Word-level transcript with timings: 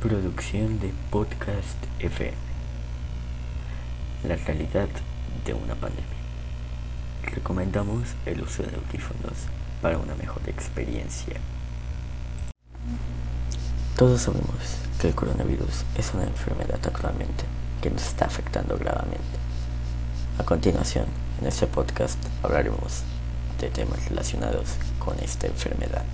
Producción 0.00 0.78
de 0.78 0.92
Podcast 1.10 1.76
FM. 1.98 2.32
La 4.28 4.36
realidad 4.36 4.86
de 5.44 5.54
una 5.54 5.74
pandemia. 5.74 6.04
Recomendamos 7.24 8.04
el 8.24 8.42
uso 8.42 8.62
de 8.62 8.76
audífonos 8.76 9.32
para 9.82 9.98
una 9.98 10.14
mejor 10.14 10.40
experiencia. 10.46 11.40
Todos 13.96 14.22
sabemos 14.22 14.76
que 15.00 15.08
el 15.08 15.16
coronavirus 15.16 15.84
es 15.96 16.14
una 16.14 16.22
enfermedad 16.22 16.78
actualmente 16.80 17.42
que 17.82 17.90
nos 17.90 18.06
está 18.06 18.26
afectando 18.26 18.78
gravemente. 18.78 19.38
A 20.38 20.44
continuación, 20.44 21.06
en 21.40 21.48
este 21.48 21.66
podcast 21.66 22.24
hablaremos 22.44 23.02
de 23.60 23.68
temas 23.70 24.08
relacionados 24.08 24.76
con 25.00 25.18
esta 25.18 25.48
enfermedad. 25.48 26.04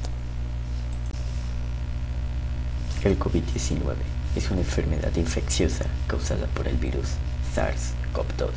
El 3.04 3.18
COVID-19 3.18 3.96
es 4.34 4.50
una 4.50 4.62
enfermedad 4.62 5.14
infecciosa 5.16 5.84
causada 6.06 6.46
por 6.46 6.66
el 6.66 6.78
virus 6.78 7.08
SARS-CoV-2. 7.54 8.48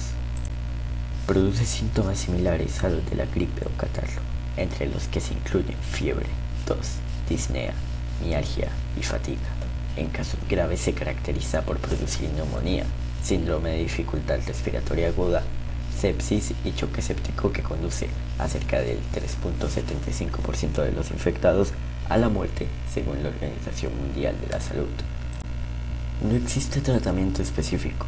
Produce 1.25 1.65
síntomas 1.65 2.19
similares 2.19 2.81
a 2.81 2.87
los 2.87 3.05
de 3.09 3.17
la 3.17 3.25
gripe 3.25 3.65
o 3.65 3.77
catarro, 3.77 4.21
entre 4.55 4.87
los 4.87 5.09
que 5.09 5.19
se 5.19 5.33
incluyen 5.33 5.75
fiebre, 5.91 6.27
tos, 6.65 6.93
disnea, 7.27 7.73
mialgia 8.23 8.69
y 8.97 9.03
fatiga. 9.03 9.49
En 9.97 10.07
casos 10.07 10.39
graves 10.49 10.79
se 10.79 10.93
caracteriza 10.93 11.63
por 11.63 11.79
producir 11.79 12.29
neumonía, 12.29 12.85
síndrome 13.21 13.71
de 13.71 13.79
dificultad 13.79 14.39
respiratoria 14.47 15.09
aguda, 15.09 15.43
sepsis 15.99 16.53
y 16.63 16.71
choque 16.71 17.01
séptico 17.01 17.51
que 17.51 17.63
conduce 17.63 18.07
a 18.39 18.47
cerca 18.47 18.79
del 18.79 18.99
3.75% 19.13 20.83
de 20.83 20.93
los 20.93 21.11
infectados 21.11 21.73
a 22.09 22.17
la 22.17 22.29
muerte, 22.29 22.67
según 22.93 23.21
la 23.23 23.29
Organización 23.29 23.95
Mundial 23.97 24.35
de 24.39 24.47
la 24.47 24.61
Salud. 24.61 24.87
No 26.21 26.35
existe 26.35 26.81
tratamiento 26.81 27.41
específico. 27.41 28.05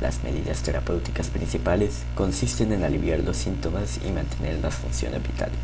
Las 0.00 0.24
medidas 0.24 0.62
terapéuticas 0.62 1.28
principales 1.28 2.02
consisten 2.14 2.72
en 2.72 2.84
aliviar 2.84 3.20
los 3.20 3.36
síntomas 3.36 4.00
y 4.04 4.10
mantener 4.10 4.58
las 4.60 4.74
funciones 4.74 5.22
vitales. 5.22 5.58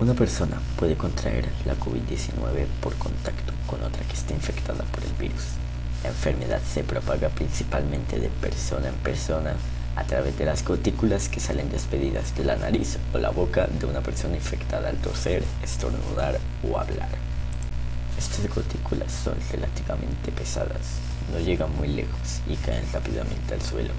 Una 0.00 0.14
persona 0.14 0.58
puede 0.76 0.96
contraer 0.96 1.48
la 1.64 1.74
COVID-19 1.74 2.66
por 2.80 2.94
contacto 2.96 3.52
con 3.66 3.82
otra 3.82 4.02
que 4.04 4.14
esté 4.14 4.34
infectada 4.34 4.82
por 4.84 5.04
el 5.04 5.12
virus. 5.12 5.44
La 6.02 6.08
enfermedad 6.08 6.60
se 6.62 6.82
propaga 6.82 7.28
principalmente 7.28 8.18
de 8.18 8.28
persona 8.28 8.88
en 8.88 8.94
persona 8.96 9.54
a 9.96 10.04
través 10.04 10.38
de 10.38 10.46
las 10.46 10.64
gotículas 10.64 11.28
que 11.28 11.40
salen 11.40 11.70
despedidas 11.70 12.34
de 12.36 12.44
la 12.44 12.56
nariz 12.56 12.98
o 13.12 13.18
la 13.18 13.30
boca 13.30 13.66
de 13.66 13.86
una 13.86 14.00
persona 14.00 14.36
infectada 14.36 14.88
al 14.88 14.96
toser, 14.96 15.42
estornudar 15.62 16.38
o 16.68 16.78
hablar. 16.78 17.10
Estas 18.18 18.48
gotículas 18.54 19.12
son 19.12 19.34
relativamente 19.50 20.32
pesadas, 20.32 20.98
no 21.32 21.40
llegan 21.40 21.74
muy 21.76 21.88
lejos 21.88 22.40
y 22.48 22.56
caen 22.56 22.84
rápidamente 22.92 23.54
al 23.54 23.62
suelo. 23.62 23.92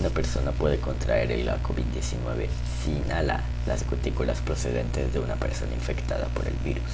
Una 0.00 0.10
persona 0.10 0.50
puede 0.52 0.78
contraer 0.78 1.30
el 1.30 1.46
COVID-19 1.46 2.48
si 2.82 2.92
inhala 2.92 3.42
las 3.66 3.88
gotículas 3.88 4.40
procedentes 4.40 5.12
de 5.12 5.20
una 5.20 5.36
persona 5.36 5.74
infectada 5.74 6.26
por 6.28 6.46
el 6.46 6.54
virus. 6.64 6.90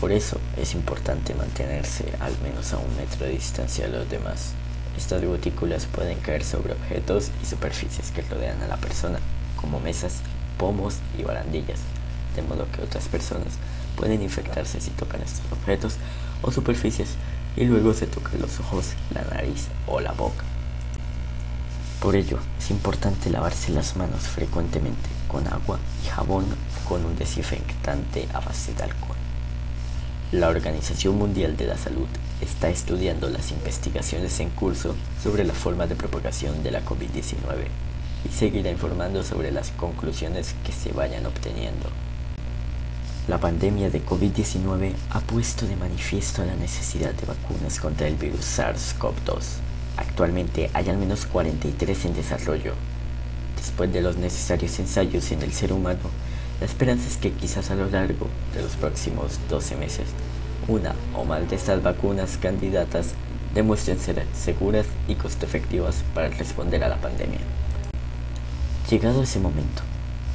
Por 0.00 0.10
eso 0.12 0.38
es 0.56 0.74
importante 0.74 1.34
mantenerse 1.34 2.04
al 2.20 2.36
menos 2.42 2.72
a 2.72 2.78
un 2.78 2.96
metro 2.96 3.26
de 3.26 3.32
distancia 3.32 3.86
de 3.86 3.98
los 3.98 4.10
demás 4.10 4.54
estas 4.96 5.24
gotículas 5.24 5.86
pueden 5.86 6.18
caer 6.18 6.44
sobre 6.44 6.72
objetos 6.72 7.30
y 7.42 7.46
superficies 7.46 8.10
que 8.10 8.22
rodean 8.22 8.62
a 8.62 8.68
la 8.68 8.76
persona, 8.76 9.18
como 9.56 9.80
mesas, 9.80 10.20
pomos 10.58 10.96
y 11.18 11.22
barandillas, 11.22 11.80
de 12.36 12.42
modo 12.42 12.66
que 12.72 12.82
otras 12.82 13.08
personas 13.08 13.54
pueden 13.96 14.22
infectarse 14.22 14.80
si 14.80 14.90
tocan 14.90 15.22
estos 15.22 15.50
objetos 15.52 15.96
o 16.42 16.50
superficies 16.50 17.10
y 17.56 17.64
luego 17.64 17.94
se 17.94 18.06
tocan 18.06 18.40
los 18.40 18.60
ojos, 18.60 18.92
la 19.12 19.22
nariz 19.22 19.68
o 19.86 20.00
la 20.00 20.12
boca. 20.12 20.44
Por 22.00 22.16
ello, 22.16 22.38
es 22.58 22.70
importante 22.70 23.30
lavarse 23.30 23.72
las 23.72 23.96
manos 23.96 24.22
frecuentemente 24.22 25.08
con 25.28 25.46
agua 25.48 25.78
y 26.04 26.08
jabón 26.08 26.44
con 26.86 27.04
un 27.04 27.16
desinfectante 27.16 28.28
a 28.34 28.40
base 28.40 28.74
de 28.74 28.82
alcohol. 28.82 29.16
La 30.32 30.48
Organización 30.48 31.16
Mundial 31.16 31.56
de 31.56 31.66
la 31.66 31.78
Salud 31.78 32.08
está 32.40 32.68
estudiando 32.68 33.28
las 33.28 33.50
investigaciones 33.50 34.40
en 34.40 34.50
curso 34.50 34.94
sobre 35.22 35.44
la 35.44 35.54
forma 35.54 35.86
de 35.86 35.96
propagación 35.96 36.62
de 36.62 36.70
la 36.70 36.84
COVID-19 36.84 37.66
y 38.28 38.32
seguirá 38.32 38.70
informando 38.70 39.22
sobre 39.22 39.50
las 39.50 39.70
conclusiones 39.70 40.54
que 40.64 40.72
se 40.72 40.92
vayan 40.92 41.26
obteniendo. 41.26 41.88
La 43.26 43.38
pandemia 43.38 43.88
de 43.88 44.04
COVID-19 44.04 44.92
ha 45.10 45.20
puesto 45.20 45.66
de 45.66 45.76
manifiesto 45.76 46.44
la 46.44 46.56
necesidad 46.56 47.14
de 47.14 47.26
vacunas 47.26 47.80
contra 47.80 48.06
el 48.06 48.16
virus 48.16 48.58
SARS-CoV-2. 48.58 49.42
Actualmente 49.96 50.70
hay 50.74 50.90
al 50.90 50.98
menos 50.98 51.24
43 51.24 52.04
en 52.04 52.14
desarrollo. 52.14 52.74
Después 53.56 53.90
de 53.92 54.02
los 54.02 54.16
necesarios 54.16 54.78
ensayos 54.78 55.30
en 55.32 55.40
el 55.40 55.52
ser 55.52 55.72
humano, 55.72 56.10
la 56.60 56.66
esperanza 56.66 57.08
es 57.08 57.16
que 57.16 57.32
quizás 57.32 57.70
a 57.70 57.74
lo 57.74 57.88
largo 57.88 58.28
de 58.54 58.62
los 58.62 58.72
próximos 58.72 59.40
12 59.48 59.76
meses, 59.76 60.08
una 60.68 60.94
o 61.14 61.24
más 61.24 61.48
de 61.48 61.56
estas 61.56 61.82
vacunas 61.82 62.36
candidatas 62.36 63.14
demuestren 63.54 63.98
ser 63.98 64.26
seguras 64.34 64.86
y 65.08 65.14
costo 65.14 65.46
efectivas 65.46 66.02
para 66.14 66.28
responder 66.28 66.82
a 66.84 66.88
la 66.88 66.96
pandemia. 66.96 67.40
Llegado 68.90 69.22
ese 69.22 69.40
momento, 69.40 69.82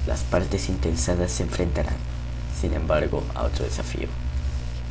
las 0.08 0.22
partes 0.22 0.70
interesadas 0.70 1.32
se 1.32 1.44
enfrentarán, 1.44 1.96
sin 2.60 2.74
embargo, 2.74 3.24
a 3.36 3.44
otro 3.44 3.66
desafío. 3.66 4.08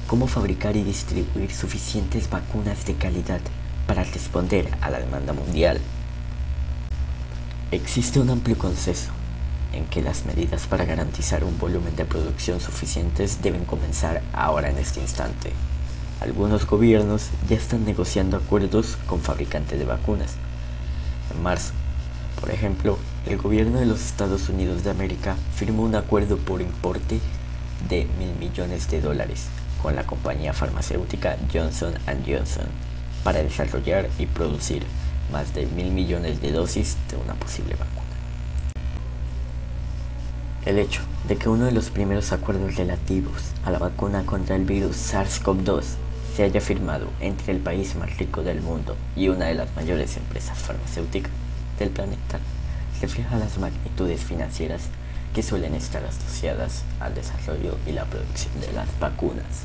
¿Cómo 0.07 0.27
fabricar 0.27 0.77
y 0.77 0.85
distribuir 0.85 1.53
suficientes 1.53 2.31
vacunas 2.31 2.85
de 2.87 2.95
calidad 2.95 3.41
para 3.87 4.05
responder 4.05 4.71
a 4.81 4.91
la 4.91 5.01
demanda 5.01 5.33
mundial? 5.33 5.81
Existe 7.71 8.21
un 8.21 8.31
amplio 8.31 8.57
consenso 8.57 9.18
en 9.79 9.87
que 9.87 10.03
las 10.03 10.27
medidas 10.27 10.67
para 10.67 10.85
garantizar 10.85 11.45
un 11.45 11.59
volumen 11.59 11.95
de 11.97 12.05
producción 12.05 12.61
suficientes 12.61 13.41
deben 13.43 13.65
comenzar 13.65 14.23
ahora 14.33 14.71
en 14.71 14.79
este 14.79 15.01
instante. 15.01 15.53
Algunos 16.21 16.67
gobiernos 16.67 17.29
ya 17.49 17.57
están 17.57 17.85
negociando 17.85 18.37
acuerdos 18.37 18.99
con 19.07 19.21
fabricantes 19.21 19.79
de 19.79 19.85
vacunas. 19.85 20.35
En 21.33 21.43
marzo, 21.43 21.73
por 22.41 22.51
ejemplo, 22.51 22.99
el 23.27 23.39
gobierno 23.39 23.79
de 23.79 23.87
los 23.87 24.05
Estados 24.05 24.49
Unidos 24.49 24.83
de 24.83 24.91
América 24.91 25.37
firmó 25.55 25.85
un 25.85 25.95
acuerdo 25.95 26.37
por 26.39 26.61
importe 26.61 27.21
de 27.89 28.09
mil 28.19 28.35
millones 28.39 28.91
de 28.91 29.01
dólares 29.01 29.47
con 29.81 29.95
la 29.95 30.05
compañía 30.05 30.53
farmacéutica 30.53 31.37
Johnson 31.53 31.95
Johnson 32.27 32.67
para 33.23 33.43
desarrollar 33.43 34.09
y 34.19 34.27
producir 34.27 34.83
más 35.31 35.55
de 35.55 35.67
mil 35.67 35.93
millones 35.93 36.41
de 36.41 36.51
dosis 36.51 36.97
de 37.11 37.17
una 37.17 37.35
posible 37.35 37.75
vacuna. 37.75 37.98
El 40.69 40.79
hecho 40.79 41.01
de 41.27 41.37
que 41.37 41.49
uno 41.49 41.65
de 41.65 41.73
los 41.73 41.89
primeros 41.89 42.31
acuerdos 42.31 42.77
relativos 42.77 43.53
a 43.65 43.71
la 43.71 43.79
vacuna 43.79 44.27
contra 44.27 44.55
el 44.55 44.67
virus 44.67 45.15
SARS-CoV-2 45.15 45.83
se 46.37 46.43
haya 46.43 46.61
firmado 46.61 47.09
entre 47.21 47.55
el 47.55 47.61
país 47.61 47.97
más 47.97 48.19
rico 48.19 48.43
del 48.43 48.61
mundo 48.61 48.95
y 49.17 49.29
una 49.29 49.47
de 49.47 49.55
las 49.55 49.75
mayores 49.77 50.19
empresas 50.19 50.59
farmacéuticas 50.59 51.33
del 51.79 51.89
planeta 51.89 52.39
refleja 53.01 53.39
las 53.39 53.57
magnitudes 53.57 54.23
financieras 54.23 54.83
que 55.35 55.43
suelen 55.43 55.75
estar 55.75 56.05
asociadas 56.05 56.83
al 57.01 57.15
desarrollo 57.15 57.79
y 57.87 57.93
la 57.93 58.05
producción 58.05 58.61
de 58.61 58.71
las 58.73 58.89
vacunas. 59.01 59.65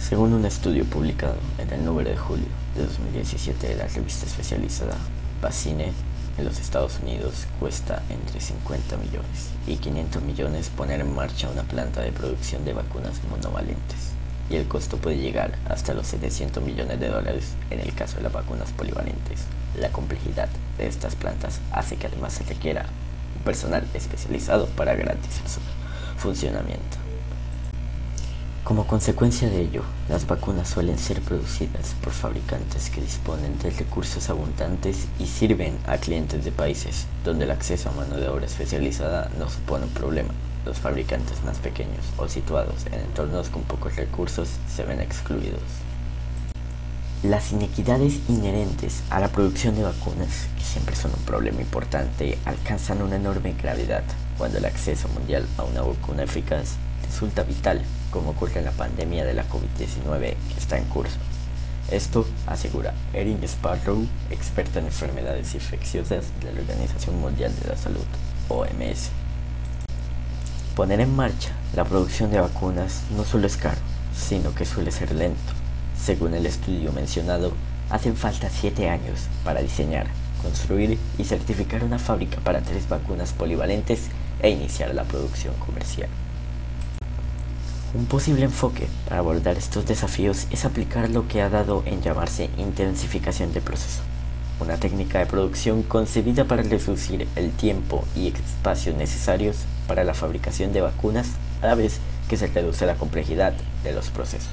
Según 0.00 0.32
un 0.32 0.44
estudio 0.44 0.84
publicado 0.84 1.36
en 1.58 1.72
el 1.72 1.84
número 1.84 2.10
de 2.10 2.16
julio 2.16 2.48
de 2.74 2.86
2017 2.86 3.68
de 3.68 3.76
la 3.76 3.86
revista 3.86 4.26
especializada 4.26 4.96
Vaccine, 5.40 5.92
en 6.38 6.44
los 6.44 6.58
Estados 6.58 6.98
Unidos 7.02 7.46
cuesta 7.60 8.02
entre 8.08 8.40
50 8.40 8.96
millones 8.96 9.50
y 9.66 9.76
500 9.76 10.22
millones 10.22 10.70
poner 10.70 11.00
en 11.00 11.14
marcha 11.14 11.48
una 11.48 11.62
planta 11.62 12.00
de 12.00 12.12
producción 12.12 12.64
de 12.64 12.72
vacunas 12.72 13.20
monovalentes 13.30 14.12
y 14.50 14.56
el 14.56 14.68
costo 14.68 14.98
puede 14.98 15.18
llegar 15.18 15.52
hasta 15.68 15.94
los 15.94 16.06
700 16.08 16.62
millones 16.62 17.00
de 17.00 17.08
dólares 17.08 17.52
en 17.70 17.80
el 17.80 17.94
caso 17.94 18.16
de 18.16 18.24
las 18.24 18.32
vacunas 18.32 18.70
polivalentes. 18.72 19.44
La 19.78 19.90
complejidad 19.90 20.48
de 20.78 20.86
estas 20.86 21.14
plantas 21.14 21.60
hace 21.72 21.96
que 21.96 22.06
además 22.06 22.34
se 22.34 22.44
requiera 22.44 22.86
personal 23.44 23.86
especializado 23.94 24.66
para 24.68 24.94
garantizar 24.94 25.48
su 25.48 25.60
funcionamiento. 26.18 27.01
Como 28.64 28.86
consecuencia 28.86 29.50
de 29.50 29.60
ello, 29.60 29.82
las 30.08 30.24
vacunas 30.28 30.68
suelen 30.68 30.96
ser 30.96 31.20
producidas 31.20 31.96
por 32.00 32.12
fabricantes 32.12 32.90
que 32.90 33.00
disponen 33.00 33.58
de 33.58 33.70
recursos 33.70 34.30
abundantes 34.30 35.08
y 35.18 35.26
sirven 35.26 35.76
a 35.84 35.98
clientes 35.98 36.44
de 36.44 36.52
países 36.52 37.06
donde 37.24 37.44
el 37.44 37.50
acceso 37.50 37.88
a 37.88 37.92
mano 37.92 38.16
de 38.18 38.28
obra 38.28 38.46
especializada 38.46 39.32
no 39.36 39.50
supone 39.50 39.86
un 39.86 39.90
problema. 39.90 40.32
Los 40.64 40.78
fabricantes 40.78 41.42
más 41.42 41.58
pequeños 41.58 42.04
o 42.18 42.28
situados 42.28 42.86
en 42.86 43.00
entornos 43.00 43.48
con 43.48 43.62
pocos 43.62 43.96
recursos 43.96 44.48
se 44.72 44.84
ven 44.84 45.00
excluidos. 45.00 45.60
Las 47.24 47.50
inequidades 47.50 48.20
inherentes 48.28 49.02
a 49.10 49.18
la 49.18 49.28
producción 49.28 49.74
de 49.74 49.82
vacunas, 49.82 50.46
que 50.56 50.64
siempre 50.64 50.94
son 50.94 51.10
un 51.10 51.24
problema 51.24 51.60
importante, 51.60 52.38
alcanzan 52.44 53.02
una 53.02 53.16
enorme 53.16 53.54
gravedad 53.60 54.04
cuando 54.38 54.58
el 54.58 54.64
acceso 54.66 55.08
mundial 55.08 55.48
a 55.58 55.64
una 55.64 55.82
vacuna 55.82 56.22
eficaz 56.22 56.76
resulta 57.04 57.42
vital 57.42 57.82
como 58.12 58.30
ocurre 58.30 58.60
en 58.60 58.66
la 58.66 58.70
pandemia 58.70 59.24
de 59.24 59.34
la 59.34 59.48
COVID-19 59.48 60.20
que 60.20 60.58
está 60.60 60.78
en 60.78 60.84
curso. 60.84 61.16
Esto 61.90 62.26
asegura 62.46 62.94
Erin 63.12 63.42
Sparrow, 63.42 64.06
experta 64.30 64.78
en 64.78 64.86
enfermedades 64.86 65.54
infecciosas 65.54 66.26
de 66.40 66.52
la 66.52 66.60
Organización 66.60 67.20
Mundial 67.20 67.52
de 67.60 67.68
la 67.68 67.76
Salud, 67.76 68.04
OMS. 68.48 69.10
Poner 70.76 71.00
en 71.00 71.14
marcha 71.14 71.50
la 71.74 71.84
producción 71.84 72.30
de 72.30 72.40
vacunas 72.40 73.02
no 73.16 73.24
solo 73.24 73.46
es 73.46 73.56
caro, 73.56 73.80
sino 74.16 74.54
que 74.54 74.64
suele 74.64 74.90
ser 74.90 75.12
lento. 75.14 75.52
Según 76.00 76.34
el 76.34 76.46
estudio 76.46 76.92
mencionado, 76.92 77.52
hacen 77.90 78.16
falta 78.16 78.48
7 78.48 78.88
años 78.88 79.20
para 79.44 79.60
diseñar, 79.60 80.06
construir 80.40 80.98
y 81.18 81.24
certificar 81.24 81.84
una 81.84 81.98
fábrica 81.98 82.38
para 82.40 82.60
tres 82.60 82.88
vacunas 82.88 83.32
polivalentes 83.32 84.08
e 84.40 84.50
iniciar 84.50 84.94
la 84.94 85.04
producción 85.04 85.54
comercial. 85.56 86.08
Un 87.94 88.06
posible 88.06 88.44
enfoque 88.44 88.88
para 89.04 89.18
abordar 89.18 89.58
estos 89.58 89.84
desafíos 89.84 90.46
es 90.50 90.64
aplicar 90.64 91.10
lo 91.10 91.28
que 91.28 91.42
ha 91.42 91.50
dado 91.50 91.82
en 91.84 92.00
llamarse 92.00 92.48
intensificación 92.56 93.52
de 93.52 93.60
proceso, 93.60 94.00
una 94.60 94.78
técnica 94.78 95.18
de 95.18 95.26
producción 95.26 95.82
concebida 95.82 96.44
para 96.44 96.62
reducir 96.62 97.28
el 97.36 97.50
tiempo 97.50 98.06
y 98.16 98.28
espacio 98.28 98.96
necesarios 98.96 99.58
para 99.86 100.04
la 100.04 100.14
fabricación 100.14 100.72
de 100.72 100.80
vacunas 100.80 101.32
a 101.60 101.66
la 101.66 101.74
vez 101.74 102.00
que 102.30 102.38
se 102.38 102.46
reduce 102.46 102.86
la 102.86 102.94
complejidad 102.94 103.52
de 103.84 103.92
los 103.92 104.08
procesos. 104.08 104.52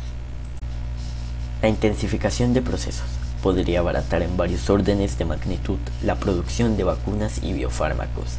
La 1.62 1.70
intensificación 1.70 2.54
de 2.54 2.62
procesos 2.62 3.08
podría 3.42 3.80
abaratar 3.80 4.22
en 4.22 4.36
varios 4.36 4.70
órdenes 4.70 5.18
de 5.18 5.24
magnitud 5.24 5.80
la 6.04 6.16
producción 6.16 6.76
de 6.76 6.84
vacunas 6.84 7.42
y 7.42 7.54
biofármacos, 7.54 8.38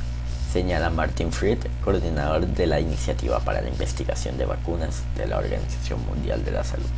señala 0.52 0.90
Martin 0.90 1.32
Fried, 1.32 1.58
coordinador 1.84 2.46
de 2.46 2.66
la 2.66 2.80
Iniciativa 2.80 3.38
para 3.40 3.60
la 3.60 3.68
Investigación 3.68 4.36
de 4.36 4.46
Vacunas 4.46 5.02
de 5.16 5.26
la 5.26 5.38
Organización 5.38 6.04
Mundial 6.06 6.44
de 6.44 6.50
la 6.50 6.64
Salud. 6.64 6.88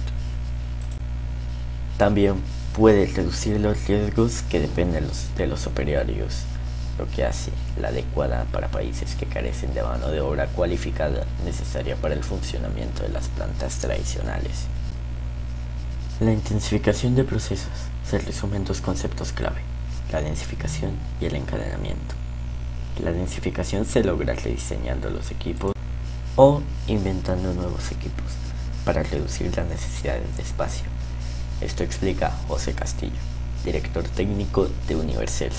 También 1.98 2.36
puede 2.74 3.06
reducir 3.06 3.60
los 3.60 3.86
riesgos 3.86 4.42
que 4.50 4.60
dependen 4.60 5.06
de 5.36 5.46
los 5.46 5.66
operarios, 5.66 6.44
lo 6.98 7.06
que 7.08 7.24
hace 7.24 7.52
la 7.78 7.88
adecuada 7.88 8.46
para 8.52 8.68
países 8.68 9.14
que 9.16 9.26
carecen 9.26 9.74
de 9.74 9.82
mano 9.82 10.08
de 10.08 10.20
obra 10.20 10.46
cualificada 10.46 11.26
necesaria 11.44 11.96
para 11.96 12.14
el 12.14 12.24
funcionamiento 12.24 13.02
de 13.02 13.10
las 13.10 13.28
plantas 13.28 13.76
tradicionales. 13.78 14.64
La 16.20 16.32
intensificación 16.32 17.14
de 17.14 17.24
procesos 17.24 17.68
se 18.08 18.18
resume 18.18 18.56
en 18.56 18.64
dos 18.64 18.80
conceptos 18.80 19.32
clave, 19.32 19.60
la 20.10 20.22
densificación 20.22 20.92
y 21.20 21.26
el 21.26 21.34
encadenamiento. 21.34 22.21
La 23.00 23.10
densificación 23.10 23.86
se 23.86 24.04
logra 24.04 24.34
rediseñando 24.34 25.08
los 25.08 25.30
equipos 25.30 25.72
o 26.36 26.60
inventando 26.86 27.54
nuevos 27.54 27.90
equipos 27.90 28.26
para 28.84 29.02
reducir 29.02 29.56
las 29.56 29.66
necesidades 29.66 30.36
de 30.36 30.42
espacio. 30.42 30.84
Esto 31.62 31.84
explica 31.84 32.30
José 32.48 32.74
Castillo, 32.74 33.18
director 33.64 34.04
técnico 34.04 34.68
de 34.86 34.96
Universal, 34.96 35.52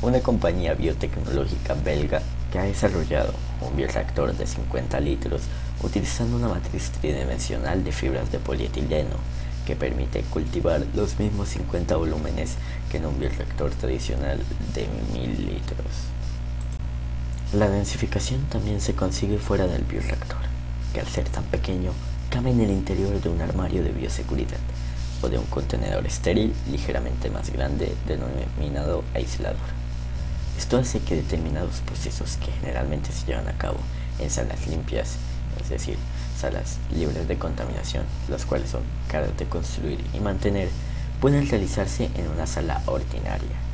una 0.00 0.20
compañía 0.20 0.72
biotecnológica 0.72 1.74
belga 1.74 2.22
que 2.50 2.58
ha 2.58 2.62
desarrollado 2.62 3.34
un 3.60 3.76
bioreactor 3.76 4.34
de 4.34 4.46
50 4.46 5.00
litros 5.00 5.42
utilizando 5.82 6.36
una 6.36 6.48
matriz 6.48 6.90
tridimensional 6.90 7.84
de 7.84 7.92
fibras 7.92 8.32
de 8.32 8.38
polietileno 8.38 9.16
que 9.66 9.76
permite 9.76 10.22
cultivar 10.22 10.86
los 10.94 11.18
mismos 11.18 11.50
50 11.50 11.94
volúmenes 11.96 12.56
que 12.90 12.96
en 12.96 13.06
un 13.06 13.20
bioreactor 13.20 13.70
tradicional 13.72 14.38
de 14.74 14.86
1000 15.12 15.46
litros. 15.46 16.19
La 17.52 17.68
densificación 17.68 18.44
también 18.44 18.80
se 18.80 18.94
consigue 18.94 19.36
fuera 19.38 19.66
del 19.66 19.82
bioreactor, 19.82 20.38
que 20.94 21.00
al 21.00 21.08
ser 21.08 21.28
tan 21.28 21.42
pequeño 21.42 21.90
cabe 22.30 22.50
en 22.50 22.60
el 22.60 22.70
interior 22.70 23.20
de 23.20 23.28
un 23.28 23.40
armario 23.42 23.82
de 23.82 23.90
bioseguridad 23.90 24.60
o 25.20 25.28
de 25.28 25.36
un 25.36 25.46
contenedor 25.46 26.06
estéril 26.06 26.54
ligeramente 26.70 27.28
más 27.28 27.50
grande 27.50 27.92
denominado 28.06 29.02
aislador. 29.14 29.58
Esto 30.56 30.78
hace 30.78 31.00
que 31.00 31.16
determinados 31.16 31.80
procesos 31.80 32.36
que 32.36 32.52
generalmente 32.52 33.10
se 33.10 33.26
llevan 33.26 33.48
a 33.48 33.58
cabo 33.58 33.78
en 34.20 34.30
salas 34.30 34.68
limpias, 34.68 35.16
es 35.60 35.70
decir, 35.70 35.98
salas 36.38 36.78
libres 36.94 37.26
de 37.26 37.36
contaminación, 37.36 38.04
las 38.28 38.46
cuales 38.46 38.70
son 38.70 38.82
caras 39.08 39.36
de 39.36 39.46
construir 39.46 39.98
y 40.14 40.20
mantener, 40.20 40.68
pueden 41.20 41.48
realizarse 41.48 42.10
en 42.14 42.28
una 42.28 42.46
sala 42.46 42.80
ordinaria. 42.86 43.69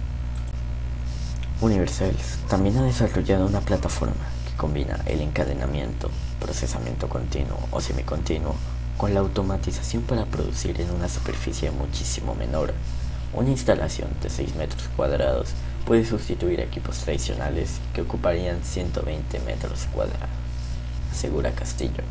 Universals 1.60 2.38
también 2.50 2.76
ha 2.76 2.82
desarrollado 2.82 3.46
una 3.46 3.60
plataforma 3.60 4.14
que 4.46 4.54
combina 4.58 5.00
el 5.06 5.22
encadenamiento, 5.22 6.10
procesamiento 6.38 7.08
continuo 7.08 7.58
o 7.70 7.80
semicontinuo 7.80 8.54
con 8.98 9.14
la 9.14 9.20
automatización 9.20 10.02
para 10.02 10.26
producir 10.26 10.78
en 10.82 10.90
una 10.90 11.08
superficie 11.08 11.70
muchísimo 11.70 12.34
menor. 12.34 12.74
Una 13.32 13.48
instalación 13.48 14.10
de 14.22 14.28
6 14.28 14.54
metros 14.56 14.88
cuadrados 14.96 15.48
puede 15.86 16.04
sustituir 16.04 16.60
equipos 16.60 16.98
tradicionales 16.98 17.80
que 17.94 18.02
ocuparían 18.02 18.62
120 18.62 19.40
metros 19.40 19.86
cuadrados, 19.94 20.28
asegura 21.10 21.52
Castillo. 21.52 22.04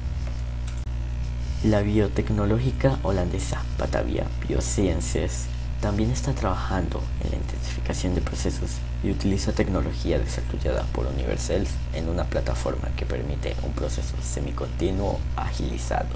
La 1.64 1.82
biotecnológica 1.82 2.98
holandesa 3.04 3.64
Batavia 3.78 4.26
Biosciences 4.48 5.46
también 5.82 6.12
está 6.12 6.34
trabajando 6.34 7.04
en 7.24 7.32
la 7.32 7.38
intensificación 7.38 8.16
de 8.16 8.22
procesos 8.22 8.72
y 9.04 9.12
utiliza 9.12 9.52
tecnología 9.52 10.18
desarrollada 10.18 10.84
por 10.94 11.06
Universals 11.08 11.70
en 11.94 12.10
una 12.10 12.24
plataforma 12.26 12.90
que 12.96 13.06
permite 13.06 13.56
un 13.64 13.74
proceso 13.74 14.16
semicontinuo 14.24 15.20
agilizado. 15.36 16.10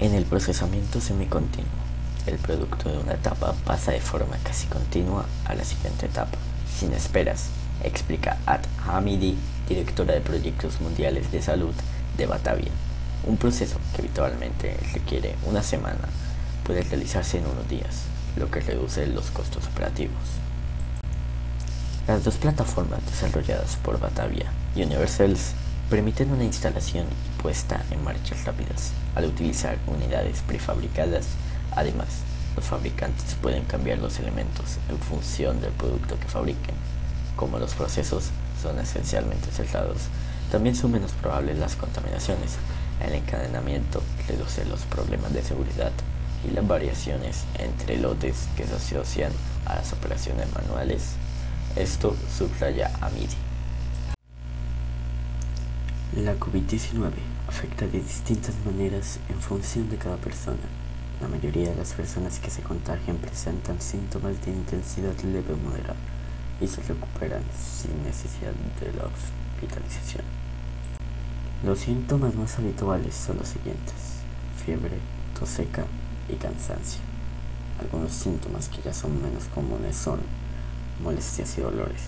En 0.00 0.14
el 0.14 0.24
procesamiento 0.24 1.00
semicontinuo, 1.00 1.70
el 2.26 2.38
producto 2.38 2.90
de 2.90 2.98
una 2.98 3.14
etapa 3.14 3.54
pasa 3.64 3.92
de 3.92 4.00
forma 4.00 4.36
casi 4.44 4.66
continua 4.66 5.26
a 5.44 5.54
la 5.54 5.64
siguiente 5.64 6.06
etapa, 6.06 6.38
sin 6.78 6.92
esperas, 6.92 7.48
explica 7.82 8.38
Ad 8.46 8.62
Hamidi, 8.86 9.36
directora 9.68 10.14
de 10.14 10.20
proyectos 10.20 10.80
mundiales 10.80 11.32
de 11.32 11.42
salud 11.42 11.74
de 12.16 12.26
Batavia. 12.26 12.70
Un 13.26 13.36
proceso 13.36 13.78
que 13.94 14.02
habitualmente 14.02 14.76
requiere 14.92 15.34
una 15.46 15.62
semana 15.62 16.08
puede 16.64 16.82
realizarse 16.82 17.38
en 17.38 17.46
unos 17.46 17.68
días, 17.68 18.04
lo 18.36 18.50
que 18.50 18.60
reduce 18.60 19.06
los 19.06 19.30
costos 19.30 19.66
operativos. 19.66 20.20
Las 22.06 22.24
dos 22.24 22.36
plataformas 22.36 23.04
desarrolladas 23.06 23.76
por 23.76 24.00
Batavia 24.00 24.50
y 24.74 24.82
Universals 24.82 25.52
permiten 25.88 26.32
una 26.32 26.44
instalación 26.44 27.06
y 27.06 27.42
puesta 27.42 27.84
en 27.90 28.02
marcha 28.02 28.34
rápidas 28.44 28.92
al 29.14 29.26
utilizar 29.26 29.78
unidades 29.86 30.40
prefabricadas. 30.46 31.26
Además, 31.76 32.08
los 32.56 32.64
fabricantes 32.64 33.34
pueden 33.40 33.64
cambiar 33.64 33.98
los 33.98 34.18
elementos 34.18 34.78
en 34.88 34.98
función 34.98 35.60
del 35.60 35.72
producto 35.72 36.18
que 36.18 36.28
fabriquen. 36.28 36.74
Como 37.36 37.58
los 37.58 37.74
procesos 37.74 38.30
son 38.60 38.78
esencialmente 38.78 39.50
cerrados, 39.50 40.08
también 40.50 40.74
son 40.74 40.92
menos 40.92 41.12
probables 41.12 41.58
las 41.58 41.76
contaminaciones. 41.76 42.56
El 43.00 43.14
encadenamiento 43.14 44.02
reduce 44.28 44.64
los 44.64 44.80
problemas 44.82 45.32
de 45.32 45.42
seguridad 45.42 45.92
y 46.46 46.50
las 46.50 46.66
variaciones 46.66 47.44
entre 47.58 47.98
lotes 47.98 48.48
que 48.56 48.66
se 48.66 48.74
asocian 48.74 49.32
a 49.66 49.76
las 49.76 49.92
operaciones 49.92 50.52
manuales. 50.54 51.14
Esto 51.76 52.16
subraya 52.36 52.90
a 53.00 53.08
MIDI. 53.10 53.36
La 56.24 56.34
COVID-19 56.34 57.10
afecta 57.48 57.86
de 57.86 58.00
distintas 58.00 58.54
maneras 58.66 59.18
en 59.28 59.40
función 59.40 59.88
de 59.88 59.96
cada 59.96 60.16
persona. 60.16 60.58
La 61.20 61.28
mayoría 61.28 61.70
de 61.70 61.76
las 61.76 61.92
personas 61.92 62.38
que 62.38 62.50
se 62.50 62.62
contagian 62.62 63.16
presentan 63.16 63.80
síntomas 63.80 64.44
de 64.44 64.50
intensidad 64.50 65.16
leve 65.20 65.54
o 65.54 65.56
moderada 65.56 65.96
y 66.60 66.66
se 66.66 66.82
recuperan 66.82 67.42
sin 67.56 68.02
necesidad 68.04 68.52
de 68.80 68.92
la 68.92 69.04
hospitalización. 69.04 70.24
Los 71.64 71.78
síntomas 71.78 72.34
más 72.34 72.58
habituales 72.58 73.14
son 73.14 73.38
los 73.38 73.48
siguientes: 73.48 73.94
fiebre, 74.64 74.98
tos 75.38 75.48
seca, 75.48 75.84
y 76.28 76.34
cansancio. 76.34 77.00
Algunos 77.80 78.12
síntomas 78.12 78.68
que 78.68 78.82
ya 78.82 78.92
son 78.92 79.22
menos 79.22 79.44
comunes 79.54 79.96
son 79.96 80.20
molestias 81.02 81.58
y 81.58 81.62
dolores, 81.62 82.02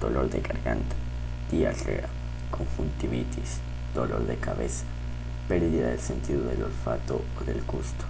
dolor 0.00 0.28
de 0.28 0.40
garganta, 0.40 0.96
diarrea, 1.50 2.08
conjuntivitis, 2.50 3.58
dolor 3.94 4.26
de 4.26 4.36
cabeza, 4.36 4.84
pérdida 5.48 5.88
del 5.88 6.00
sentido 6.00 6.44
del 6.44 6.64
olfato 6.64 7.22
o 7.40 7.44
del 7.44 7.62
gusto, 7.62 8.04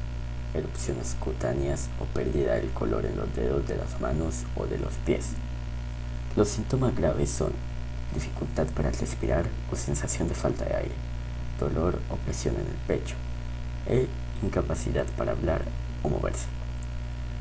erupciones 0.55 1.17
cutáneas 1.19 1.89
o 2.01 2.05
pérdida 2.07 2.55
del 2.55 2.71
color 2.71 3.05
en 3.05 3.17
los 3.17 3.35
dedos 3.35 3.67
de 3.67 3.77
las 3.77 4.01
manos 4.01 4.45
o 4.57 4.67
de 4.67 4.79
los 4.79 4.95
pies. 5.05 5.31
Los 6.37 6.49
síntomas 6.49 6.95
graves 6.95 7.31
son 7.31 7.53
dificultad 8.15 8.67
para 8.69 8.91
respirar 8.91 9.47
o 9.71 9.77
sensación 9.77 10.29
de 10.29 10.35
falta 10.35 10.65
de 10.65 10.77
aire, 10.77 10.95
dolor 11.59 11.99
o 12.11 12.17
presión 12.17 12.55
en 12.55 12.63
el 12.63 12.79
pecho, 12.87 13.17
e 13.87 14.07
incapacidad 14.43 15.07
para 15.17 15.33
hablar 15.33 15.63
o 16.03 16.09
moverse. 16.09 16.47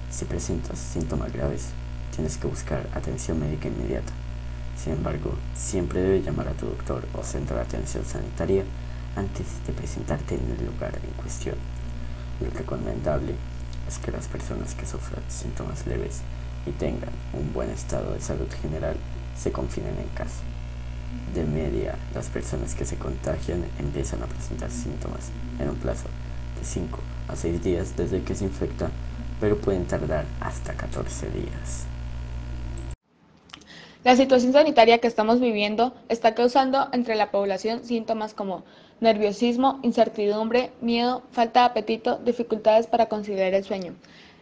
Si 0.09 0.25
presentas 0.25 0.77
síntomas 0.77 1.31
graves, 1.31 1.69
tienes 2.15 2.37
que 2.37 2.47
buscar 2.47 2.87
atención 2.93 3.39
médica 3.39 3.67
inmediata. 3.67 4.11
Sin 4.77 4.93
embargo, 4.93 5.35
siempre 5.55 6.01
debe 6.01 6.21
llamar 6.21 6.47
a 6.47 6.53
tu 6.53 6.65
doctor 6.65 7.07
o 7.13 7.23
centro 7.23 7.55
de 7.55 7.63
atención 7.63 8.05
sanitaria 8.05 8.63
antes 9.15 9.45
de 9.65 9.73
presentarte 9.73 10.35
en 10.35 10.51
el 10.51 10.65
lugar 10.65 10.95
en 10.95 11.11
cuestión. 11.21 11.55
Lo 12.39 12.49
recomendable 12.49 13.35
es 13.87 13.97
que 13.99 14.11
las 14.11 14.27
personas 14.27 14.73
que 14.73 14.85
sufran 14.85 15.23
síntomas 15.27 15.85
leves 15.85 16.21
y 16.65 16.71
tengan 16.71 17.11
un 17.33 17.53
buen 17.53 17.69
estado 17.69 18.13
de 18.13 18.21
salud 18.21 18.47
general 18.61 18.95
se 19.37 19.51
confinen 19.51 19.97
en 19.97 20.09
casa. 20.09 20.41
De 21.33 21.43
media, 21.43 21.95
las 22.13 22.27
personas 22.27 22.75
que 22.75 22.85
se 22.85 22.97
contagian 22.97 23.63
empiezan 23.79 24.23
a 24.23 24.27
presentar 24.27 24.71
síntomas 24.71 25.29
en 25.59 25.69
un 25.69 25.75
plazo 25.77 26.07
5 26.63 26.99
a 27.27 27.35
6 27.35 27.63
días 27.63 27.97
desde 27.97 28.23
que 28.23 28.35
se 28.35 28.45
infecta, 28.45 28.89
pero 29.39 29.57
pueden 29.57 29.85
tardar 29.85 30.25
hasta 30.39 30.73
14 30.73 31.29
días. 31.29 31.85
La 34.03 34.15
situación 34.15 34.51
sanitaria 34.51 34.97
que 34.97 35.07
estamos 35.07 35.39
viviendo 35.39 35.93
está 36.09 36.33
causando 36.33 36.87
entre 36.91 37.13
la 37.15 37.29
población 37.29 37.83
síntomas 37.83 38.33
como 38.33 38.63
nerviosismo, 38.99 39.79
incertidumbre, 39.83 40.71
miedo, 40.81 41.21
falta 41.31 41.59
de 41.59 41.65
apetito, 41.67 42.17
dificultades 42.17 42.87
para 42.87 43.07
conciliar 43.07 43.53
el 43.53 43.63
sueño. 43.63 43.93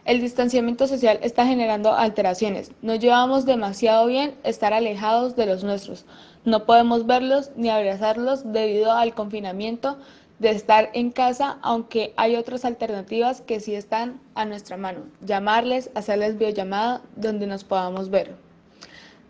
El 0.06 0.22
distanciamiento 0.22 0.86
social 0.86 1.18
está 1.22 1.46
generando 1.46 1.92
alteraciones. 1.92 2.72
Nos 2.80 3.00
llevamos 3.00 3.44
demasiado 3.44 4.06
bien 4.06 4.34
estar 4.44 4.72
alejados 4.72 5.36
de 5.36 5.44
los 5.44 5.62
nuestros. 5.62 6.06
No 6.46 6.64
podemos 6.64 7.06
verlos 7.06 7.50
ni 7.54 7.68
abrazarlos 7.68 8.50
debido 8.50 8.92
al 8.92 9.14
confinamiento 9.14 9.98
de 10.40 10.50
estar 10.50 10.90
en 10.94 11.10
casa, 11.10 11.58
aunque 11.62 12.14
hay 12.16 12.34
otras 12.34 12.64
alternativas 12.64 13.42
que 13.42 13.60
sí 13.60 13.74
están 13.74 14.20
a 14.34 14.46
nuestra 14.46 14.78
mano. 14.78 15.02
Llamarles, 15.20 15.90
hacerles 15.94 16.38
videollamada 16.38 17.02
donde 17.14 17.46
nos 17.46 17.62
podamos 17.62 18.08
ver. 18.08 18.34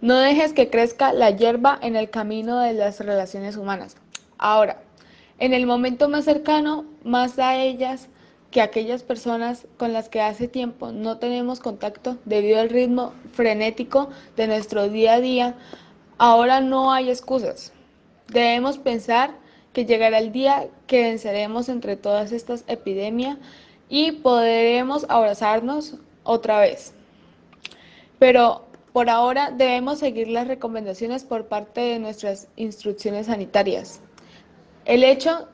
No 0.01 0.19
dejes 0.19 0.53
que 0.53 0.71
crezca 0.71 1.13
la 1.13 1.31
hierba 1.31 1.79
en 1.83 1.97
el 1.97 2.09
camino 2.11 2.61
de 2.61 2.75
las 2.75 3.01
relaciones 3.01 3.57
humanas. 3.57 3.97
Ahora, 4.39 4.81
en 5.39 5.53
el 5.53 5.67
momento 5.67 6.09
más 6.09 6.25
cercano, 6.25 6.85
más 7.03 7.39
a 7.41 7.57
ellas 7.57 8.09
que 8.53 8.63
aquellas 8.63 9.03
personas 9.03 9.67
con 9.79 9.93
las 9.93 10.09
que 10.09 10.21
hace 10.21 10.47
tiempo 10.47 10.93
no 10.93 11.19
tenemos 11.19 11.61
contacto 11.61 12.19
debido 12.25 12.61
al 12.61 12.69
ritmo 12.69 13.13
frenético 13.33 14.11
de 14.37 14.47
nuestro 14.47 14.89
día 14.89 15.15
a 15.15 15.21
día, 15.21 15.55
ahora 16.19 16.61
no 16.61 16.93
hay 16.93 17.11
excusas. 17.11 17.73
Debemos 18.29 18.79
pensar 18.79 19.40
que 19.73 19.85
llegará 19.85 20.19
el 20.19 20.33
día 20.33 20.69
que 20.87 21.03
venceremos 21.03 21.69
entre 21.69 21.97
todas 21.97 22.33
estas 22.33 22.65
epidemias 22.67 23.39
y 23.89 24.13
podremos 24.13 25.07
abrazarnos 25.09 25.97
otra 26.25 26.61
vez. 26.61 26.95
Pero 28.19 28.65
por 28.93 29.09
ahora 29.09 29.51
debemos 29.51 30.01
seguir 30.01 30.29
las 30.29 30.49
recomendaciones 30.49 31.25
por 31.25 31.47
parte 31.47 31.81
de 31.81 31.99
nuestras 31.99 32.49
instrucciones 32.57 33.27
sanitarias. 33.27 34.01
El 34.85 35.05
hecho 35.05 35.49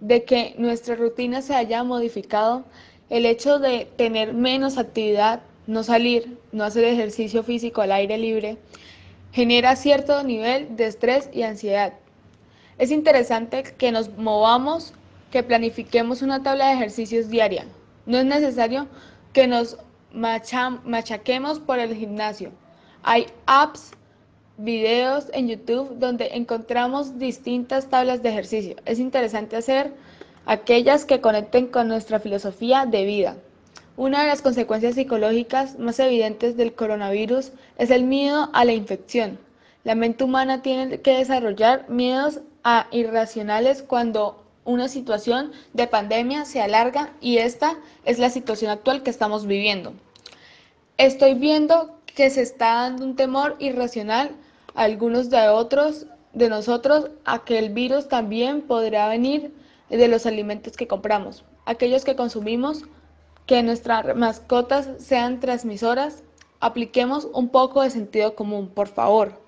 de 0.00 0.24
que 0.24 0.54
nuestra 0.58 0.94
rutina 0.94 1.42
se 1.42 1.54
haya 1.54 1.82
modificado, 1.84 2.64
el 3.08 3.26
hecho 3.26 3.58
de 3.58 3.86
tener 3.96 4.34
menos 4.34 4.78
actividad, 4.78 5.40
no 5.66 5.82
salir, 5.82 6.38
no 6.52 6.64
hacer 6.64 6.84
ejercicio 6.84 7.42
físico 7.42 7.80
al 7.80 7.92
aire 7.92 8.18
libre, 8.18 8.58
genera 9.32 9.76
cierto 9.76 10.22
nivel 10.22 10.76
de 10.76 10.86
estrés 10.86 11.30
y 11.32 11.42
ansiedad. 11.42 11.94
Es 12.78 12.90
interesante 12.90 13.62
que 13.62 13.92
nos 13.92 14.16
movamos, 14.16 14.94
que 15.30 15.42
planifiquemos 15.42 16.22
una 16.22 16.42
tabla 16.42 16.68
de 16.68 16.74
ejercicios 16.74 17.28
diaria. 17.28 17.66
No 18.06 18.18
es 18.18 18.24
necesario 18.24 18.86
que 19.32 19.46
nos 19.46 19.76
machaquemos 20.12 21.60
por 21.60 21.78
el 21.78 21.94
gimnasio. 21.94 22.50
Hay 23.02 23.26
apps, 23.46 23.92
videos 24.56 25.26
en 25.32 25.48
YouTube 25.48 25.98
donde 25.98 26.30
encontramos 26.32 27.18
distintas 27.18 27.88
tablas 27.88 28.22
de 28.22 28.30
ejercicio. 28.30 28.76
Es 28.84 28.98
interesante 28.98 29.56
hacer 29.56 29.92
aquellas 30.46 31.04
que 31.04 31.20
conecten 31.20 31.66
con 31.66 31.88
nuestra 31.88 32.20
filosofía 32.20 32.86
de 32.86 33.04
vida. 33.04 33.36
Una 33.96 34.22
de 34.22 34.28
las 34.28 34.42
consecuencias 34.42 34.94
psicológicas 34.94 35.78
más 35.78 35.98
evidentes 36.00 36.56
del 36.56 36.74
coronavirus 36.74 37.52
es 37.78 37.90
el 37.90 38.04
miedo 38.04 38.50
a 38.52 38.64
la 38.64 38.72
infección. 38.72 39.38
La 39.84 39.94
mente 39.94 40.24
humana 40.24 40.62
tiene 40.62 41.00
que 41.00 41.18
desarrollar 41.18 41.88
miedos 41.88 42.40
a 42.64 42.86
irracionales 42.90 43.82
cuando 43.82 44.44
una 44.64 44.88
situación 44.88 45.52
de 45.72 45.86
pandemia 45.86 46.44
se 46.44 46.60
alarga 46.60 47.12
y 47.20 47.38
esta 47.38 47.76
es 48.04 48.18
la 48.18 48.30
situación 48.30 48.70
actual 48.70 49.02
que 49.02 49.10
estamos 49.10 49.46
viviendo. 49.46 49.94
Estoy 50.98 51.34
viendo 51.34 51.96
que 52.14 52.30
se 52.30 52.42
está 52.42 52.74
dando 52.74 53.04
un 53.04 53.16
temor 53.16 53.56
irracional 53.58 54.32
a 54.74 54.82
algunos 54.82 55.30
de 55.30 55.48
otros 55.48 56.06
de 56.32 56.48
nosotros 56.48 57.10
a 57.24 57.44
que 57.44 57.58
el 57.58 57.70
virus 57.70 58.08
también 58.08 58.62
podrá 58.62 59.08
venir 59.08 59.52
de 59.88 60.08
los 60.08 60.26
alimentos 60.26 60.76
que 60.76 60.86
compramos, 60.86 61.44
aquellos 61.66 62.04
que 62.04 62.14
consumimos, 62.14 62.84
que 63.46 63.62
nuestras 63.62 64.14
mascotas 64.16 64.88
sean 64.98 65.40
transmisoras, 65.40 66.22
apliquemos 66.60 67.26
un 67.32 67.48
poco 67.48 67.82
de 67.82 67.90
sentido 67.90 68.36
común, 68.36 68.68
por 68.68 68.86
favor. 68.86 69.40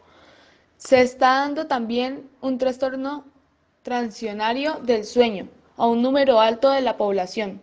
Se 0.85 1.01
está 1.01 1.41
dando 1.41 1.69
también 1.69 2.29
un 2.41 2.59
trastorno 2.59 3.25
transicionario 3.83 4.81
del 4.83 5.05
sueño 5.05 5.49
a 5.77 5.87
un 5.87 6.03
número 6.03 6.41
alto 6.41 6.71
de 6.71 6.81
la 6.81 6.97
población 6.97 7.61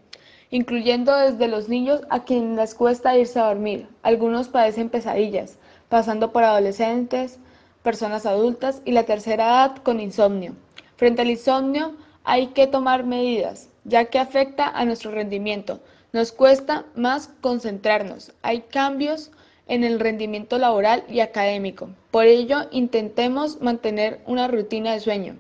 incluyendo 0.52 1.16
desde 1.16 1.48
los 1.48 1.70
niños 1.70 2.02
a 2.10 2.24
quienes 2.24 2.58
les 2.58 2.76
cuesta 2.76 3.18
irse 3.18 3.40
a 3.40 3.48
dormir. 3.48 3.88
Algunos 4.02 4.48
padecen 4.48 4.90
pesadillas, 4.90 5.58
pasando 5.90 6.32
por 6.32 6.44
adolescentes, 6.44 7.40
personas 7.84 8.26
adultas 8.26 8.82
y 8.86 8.94
la 8.94 9.04
tercera 9.04 9.46
edad 9.46 9.76
con 9.78 10.00
insomnio. 10.00 10.56
Frente 10.96 11.22
al 11.22 11.30
insomnio 11.30 11.96
hay 12.24 12.48
que 12.48 12.68
tomar 12.68 13.04
medidas, 13.04 13.70
ya 13.84 14.06
que 14.06 14.18
afecta 14.18 14.68
a 14.68 14.86
nuestro 14.86 15.12
rendimiento. 15.12 15.80
Nos 16.14 16.32
cuesta 16.32 16.86
más 16.96 17.30
concentrarnos. 17.42 18.34
Hay 18.42 18.62
cambios 18.62 19.32
en 19.70 19.84
el 19.84 20.00
rendimiento 20.00 20.58
laboral 20.58 21.06
y 21.08 21.22
académico. 21.22 21.90
Por 22.12 22.26
ello, 22.26 22.68
intentemos 22.72 23.62
mantener 23.62 24.20
una 24.26 24.48
rutina 24.48 24.92
de 24.92 25.00
sueño. 25.00 25.38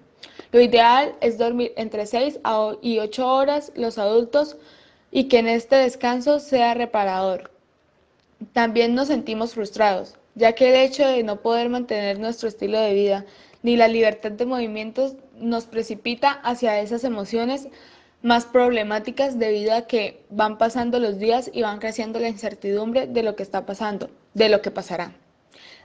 Lo 0.51 0.61
ideal 0.61 1.15
es 1.21 1.37
dormir 1.37 1.73
entre 1.75 2.05
6 2.05 2.39
y 2.81 2.99
8 2.99 3.27
horas 3.27 3.71
los 3.75 3.97
adultos 3.97 4.57
y 5.11 5.25
que 5.25 5.39
en 5.39 5.47
este 5.47 5.75
descanso 5.75 6.39
sea 6.39 6.73
reparador. 6.73 7.51
También 8.53 8.95
nos 8.95 9.09
sentimos 9.09 9.53
frustrados, 9.53 10.15
ya 10.35 10.53
que 10.53 10.69
el 10.69 10.75
hecho 10.75 11.07
de 11.07 11.23
no 11.23 11.41
poder 11.41 11.69
mantener 11.69 12.19
nuestro 12.19 12.47
estilo 12.47 12.79
de 12.79 12.93
vida 12.93 13.25
ni 13.61 13.75
la 13.75 13.87
libertad 13.87 14.31
de 14.31 14.45
movimientos 14.45 15.15
nos 15.35 15.65
precipita 15.65 16.31
hacia 16.31 16.79
esas 16.79 17.03
emociones 17.03 17.67
más 18.21 18.45
problemáticas 18.45 19.39
debido 19.39 19.73
a 19.73 19.87
que 19.87 20.23
van 20.29 20.57
pasando 20.57 20.99
los 20.99 21.19
días 21.19 21.49
y 21.53 21.61
van 21.61 21.79
creciendo 21.79 22.19
la 22.19 22.27
incertidumbre 22.27 23.07
de 23.07 23.23
lo 23.23 23.35
que 23.35 23.43
está 23.43 23.65
pasando, 23.65 24.09
de 24.33 24.49
lo 24.49 24.61
que 24.61 24.71
pasará. 24.71 25.13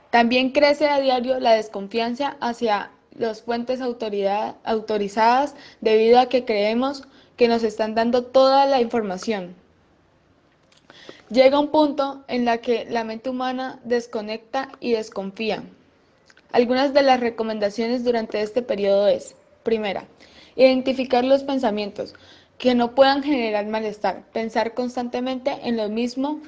También 0.09 0.51
crece 0.51 0.87
a 0.87 0.99
diario 0.99 1.39
la 1.39 1.53
desconfianza 1.53 2.37
hacia 2.41 2.91
las 3.17 3.41
fuentes 3.41 3.79
autorizadas 3.81 5.55
debido 5.81 6.19
a 6.19 6.27
que 6.27 6.45
creemos 6.45 7.03
que 7.37 7.47
nos 7.47 7.63
están 7.63 7.95
dando 7.95 8.23
toda 8.23 8.65
la 8.65 8.81
información. 8.81 9.55
Llega 11.29 11.59
un 11.59 11.69
punto 11.69 12.23
en 12.27 12.45
la 12.45 12.59
que 12.59 12.85
la 12.85 13.03
mente 13.03 13.29
humana 13.29 13.79
desconecta 13.83 14.69
y 14.79 14.91
desconfía. 14.91 15.63
Algunas 16.51 16.93
de 16.93 17.01
las 17.01 17.19
recomendaciones 17.19 18.03
durante 18.03 18.41
este 18.41 18.61
periodo 18.61 19.07
es, 19.07 19.35
primera, 19.63 20.05
identificar 20.55 21.23
los 21.23 21.43
pensamientos 21.43 22.13
que 22.57 22.75
no 22.75 22.95
puedan 22.95 23.23
generar 23.23 23.65
malestar, 23.67 24.23
pensar 24.31 24.73
constantemente 24.73 25.51
en 25.63 25.77
lo 25.77 25.89
mismo 25.89 26.41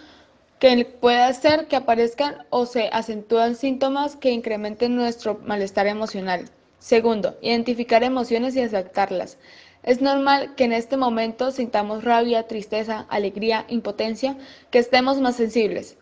que 0.59 0.85
puede 0.85 1.21
hacer 1.21 1.67
que 1.67 1.75
aparezcan 1.75 2.45
o 2.49 2.65
se 2.65 2.89
acentúan 2.91 3.55
síntomas 3.55 4.15
que 4.15 4.31
incrementen 4.31 4.95
nuestro 4.95 5.39
malestar 5.45 5.87
emocional. 5.87 6.49
Segundo, 6.79 7.37
identificar 7.41 8.03
emociones 8.03 8.55
y 8.55 8.61
aceptarlas. 8.61 9.37
Es 9.83 10.01
normal 10.01 10.55
que 10.55 10.63
en 10.63 10.73
este 10.73 10.97
momento 10.97 11.51
sintamos 11.51 12.03
rabia, 12.03 12.47
tristeza, 12.47 13.05
alegría, 13.09 13.65
impotencia, 13.67 14.37
que 14.71 14.79
estemos 14.79 15.19
más 15.21 15.35
sensibles. 15.35 15.97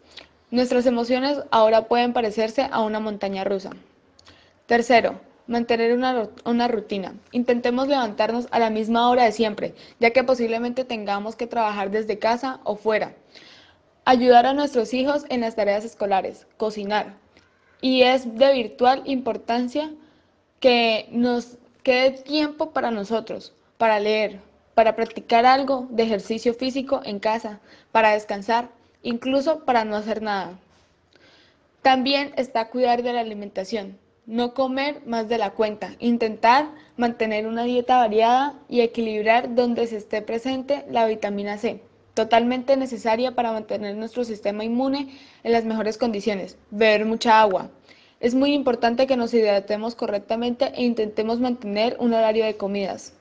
Nuestras 0.52 0.86
emociones 0.86 1.40
ahora 1.52 1.88
pueden 1.88 2.14
parecerse 2.14 2.68
a 2.72 2.82
una 2.82 3.00
montaña 3.00 3.44
rusa. 3.44 3.72
Tercero, 4.66 5.20
mantener 5.48 5.94
una, 5.94 6.30
una, 6.44 6.68
rutina. 6.68 7.14
Intentemos 7.32 7.88
levantarnos 7.88 8.48
a 8.52 8.60
la 8.60 8.70
misma 8.70 9.10
hora 9.10 9.26
de 9.26 9.32
siempre, 9.32 9.76
ya 10.00 10.12
que 10.12 10.24
posiblemente 10.24 10.86
tengamos 10.86 11.36
que 11.36 11.48
trabajar 11.48 11.92
desde 11.92 12.20
casa 12.20 12.60
o 12.64 12.76
fuera. 12.76 13.14
Ayudar 14.06 14.46
a 14.46 14.54
nuestros 14.54 14.94
hijos 14.94 15.26
en 15.30 15.42
las 15.42 15.56
tareas 15.56 15.86
escolares, 15.86 16.48
cocinar. 16.58 17.16
Y 17.82 18.04
es 18.04 18.38
de 18.38 18.54
virtual 18.54 19.02
importancia 19.06 19.92
que 20.60 21.08
nos 21.12 21.58
quede 21.84 22.12
tiempo 22.12 22.72
para 22.72 22.92
nosotros, 22.92 23.54
para 23.78 24.00
leer, 24.00 24.40
para 24.74 24.96
practicar 24.96 25.46
algo 25.46 25.88
de 25.90 26.04
ejercicio 26.04 26.54
físico 26.54 27.02
en 27.04 27.20
casa, 27.20 27.60
para 27.92 28.12
descansar, 28.12 28.70
incluso 29.04 29.66
para 29.66 29.86
no 29.86 29.96
hacer 29.96 30.22
nada. 30.22 30.60
También 31.82 32.34
está 32.36 32.70
cuidar 32.70 33.04
de 33.04 33.14
la 33.14 33.20
alimentación. 33.20 33.98
No 34.26 34.54
comer 34.54 35.02
más 35.06 35.30
de 35.30 35.38
la 35.38 35.52
cuenta, 35.52 35.92
intentar 36.00 36.70
mantener 36.98 37.48
una 37.48 37.64
dieta 37.64 37.98
variada 37.98 38.56
y 38.68 38.82
equilibrar 38.82 39.54
donde 39.54 39.88
se 39.88 39.98
esté 39.98 40.22
presente 40.22 40.86
la 40.90 41.06
vitamina 41.06 41.58
C, 41.58 41.82
totalmente 42.14 42.78
necesaria 42.78 43.36
para 43.36 43.52
mantener 43.52 43.96
nuestro 43.96 44.24
sistema 44.24 44.64
inmune 44.64 45.16
en 45.44 45.52
las 45.52 45.66
mejores 45.66 45.98
condiciones, 45.98 46.58
beber 46.72 47.06
mucha 47.06 47.42
agua. 47.42 47.70
Es 48.20 48.34
muy 48.34 48.54
importante 48.54 49.06
que 49.06 49.18
nos 49.18 49.34
hidratemos 49.34 49.94
correctamente 49.94 50.72
e 50.74 50.84
intentemos 50.84 51.40
mantener 51.40 51.98
un 52.00 52.14
horario 52.14 52.46
de 52.46 52.58
comidas. 52.58 53.14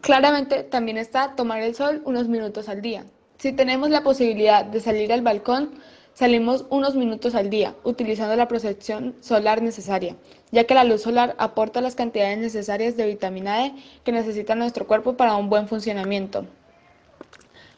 Claramente 0.00 0.64
también 0.64 0.98
está 0.98 1.36
tomar 1.36 1.60
el 1.62 1.74
sol 1.74 2.02
unos 2.04 2.28
minutos 2.28 2.68
al 2.68 2.82
día. 2.82 3.04
Si 3.38 3.52
tenemos 3.52 3.90
la 3.90 4.02
posibilidad 4.02 4.64
de 4.64 4.80
salir 4.80 5.12
al 5.12 5.22
balcón, 5.22 5.78
salimos 6.14 6.64
unos 6.70 6.94
minutos 6.94 7.34
al 7.34 7.50
día, 7.50 7.74
utilizando 7.82 8.36
la 8.36 8.48
protección 8.48 9.14
solar 9.20 9.62
necesaria, 9.62 10.16
ya 10.52 10.64
que 10.64 10.74
la 10.74 10.84
luz 10.84 11.02
solar 11.02 11.34
aporta 11.38 11.80
las 11.80 11.96
cantidades 11.96 12.38
necesarias 12.38 12.96
de 12.96 13.06
vitamina 13.06 13.58
D 13.58 13.74
que 14.04 14.12
necesita 14.12 14.54
nuestro 14.54 14.86
cuerpo 14.86 15.16
para 15.16 15.36
un 15.36 15.50
buen 15.50 15.68
funcionamiento. 15.68 16.46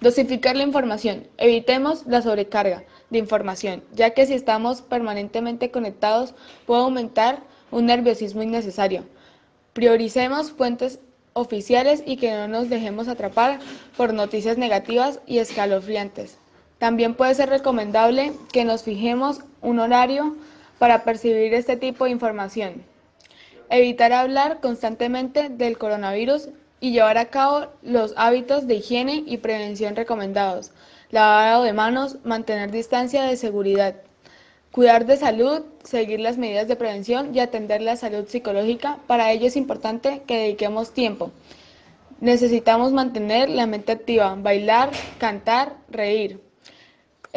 Dosificar 0.00 0.54
la 0.56 0.62
información. 0.62 1.26
Evitemos 1.38 2.06
la 2.06 2.20
sobrecarga 2.20 2.84
de 3.08 3.18
información, 3.18 3.82
ya 3.94 4.10
que 4.10 4.26
si 4.26 4.34
estamos 4.34 4.82
permanentemente 4.82 5.70
conectados 5.70 6.34
puede 6.66 6.82
aumentar 6.82 7.42
un 7.70 7.86
nerviosismo 7.86 8.42
innecesario. 8.42 9.04
Prioricemos 9.72 10.52
fuentes 10.52 11.00
oficiales 11.32 12.02
y 12.06 12.16
que 12.18 12.30
no 12.32 12.48
nos 12.48 12.68
dejemos 12.68 13.08
atrapar 13.08 13.58
por 13.96 14.12
noticias 14.12 14.58
negativas 14.58 15.20
y 15.26 15.38
escalofriantes. 15.38 16.38
También 16.78 17.14
puede 17.14 17.34
ser 17.34 17.48
recomendable 17.48 18.32
que 18.52 18.64
nos 18.64 18.82
fijemos 18.82 19.40
un 19.62 19.78
horario 19.78 20.36
para 20.78 21.04
percibir 21.04 21.54
este 21.54 21.76
tipo 21.76 22.04
de 22.04 22.10
información. 22.10 22.82
Evitar 23.70 24.12
hablar 24.12 24.60
constantemente 24.60 25.48
del 25.48 25.78
coronavirus 25.78 26.50
y 26.80 26.92
llevar 26.92 27.18
a 27.18 27.30
cabo 27.30 27.68
los 27.82 28.12
hábitos 28.16 28.66
de 28.66 28.76
higiene 28.76 29.24
y 29.26 29.38
prevención 29.38 29.96
recomendados. 29.96 30.72
Lavado 31.10 31.62
de 31.62 31.72
manos, 31.72 32.18
mantener 32.24 32.70
distancia 32.70 33.24
de 33.24 33.36
seguridad. 33.36 33.96
Cuidar 34.70 35.06
de 35.06 35.16
salud, 35.16 35.62
seguir 35.82 36.20
las 36.20 36.36
medidas 36.36 36.68
de 36.68 36.76
prevención 36.76 37.34
y 37.34 37.40
atender 37.40 37.80
la 37.80 37.96
salud 37.96 38.28
psicológica. 38.28 38.98
Para 39.06 39.32
ello 39.32 39.46
es 39.46 39.56
importante 39.56 40.22
que 40.26 40.36
dediquemos 40.36 40.92
tiempo. 40.92 41.30
Necesitamos 42.20 42.92
mantener 42.92 43.48
la 43.48 43.66
mente 43.66 43.92
activa, 43.92 44.36
bailar, 44.38 44.90
cantar, 45.18 45.76
reír. 45.88 46.45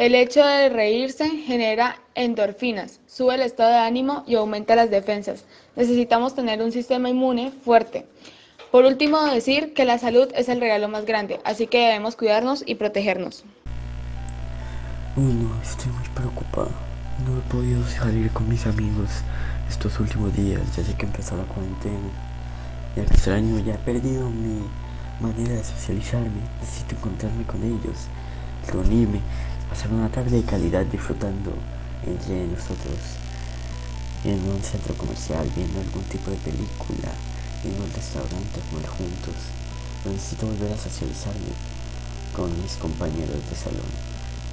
El 0.00 0.14
hecho 0.14 0.42
de 0.42 0.70
reírse 0.70 1.28
genera 1.28 1.98
endorfinas, 2.14 3.00
sube 3.06 3.34
el 3.34 3.42
estado 3.42 3.68
de 3.72 3.80
ánimo 3.80 4.24
y 4.26 4.34
aumenta 4.34 4.74
las 4.74 4.88
defensas. 4.88 5.44
Necesitamos 5.76 6.34
tener 6.34 6.62
un 6.62 6.72
sistema 6.72 7.10
inmune 7.10 7.50
fuerte. 7.50 8.06
Por 8.70 8.86
último, 8.86 9.20
decir 9.24 9.74
que 9.74 9.84
la 9.84 9.98
salud 9.98 10.32
es 10.34 10.48
el 10.48 10.58
regalo 10.58 10.88
más 10.88 11.04
grande, 11.04 11.38
así 11.44 11.66
que 11.66 11.80
debemos 11.80 12.16
cuidarnos 12.16 12.64
y 12.64 12.76
protegernos. 12.76 13.44
Uy, 15.16 15.34
no, 15.34 15.60
estoy 15.60 15.92
muy 15.92 16.08
preocupado. 16.14 16.70
No 17.26 17.36
he 17.36 17.42
podido 17.52 17.86
salir 17.86 18.30
con 18.30 18.48
mis 18.48 18.66
amigos 18.66 19.10
estos 19.68 20.00
últimos 20.00 20.34
días, 20.34 20.62
ya 20.78 20.82
sé 20.82 20.94
que 20.94 21.04
empezó 21.04 21.36
la 21.36 21.44
cuarentena. 21.44 22.08
Ya 22.96 23.02
extraño, 23.02 23.58
ya 23.58 23.74
he 23.74 23.78
perdido 23.78 24.30
mi 24.30 24.62
manera 25.20 25.56
de 25.56 25.62
socializarme. 25.62 26.40
Necesito 26.58 26.94
encontrarme 26.94 27.44
con 27.44 27.62
ellos, 27.62 28.08
reunirme 28.72 29.20
pasar 29.70 29.92
una 29.92 30.08
tarde 30.08 30.42
de 30.42 30.42
calidad 30.42 30.84
disfrutando 30.86 31.54
entre 32.04 32.44
nosotros 32.48 32.98
en 34.24 34.34
un 34.50 34.60
centro 34.62 34.94
comercial, 34.98 35.48
viendo 35.54 35.78
algún 35.78 36.02
tipo 36.10 36.30
de 36.30 36.36
película, 36.38 37.14
en 37.62 37.80
un 37.80 37.88
restaurante, 37.94 38.58
comer 38.68 38.88
juntos. 38.88 39.38
necesito 40.04 40.46
volver 40.46 40.72
a 40.72 40.76
socializarme 40.76 41.54
con 42.34 42.50
mis 42.60 42.74
compañeros 42.82 43.38
de 43.48 43.56
salón 43.56 43.90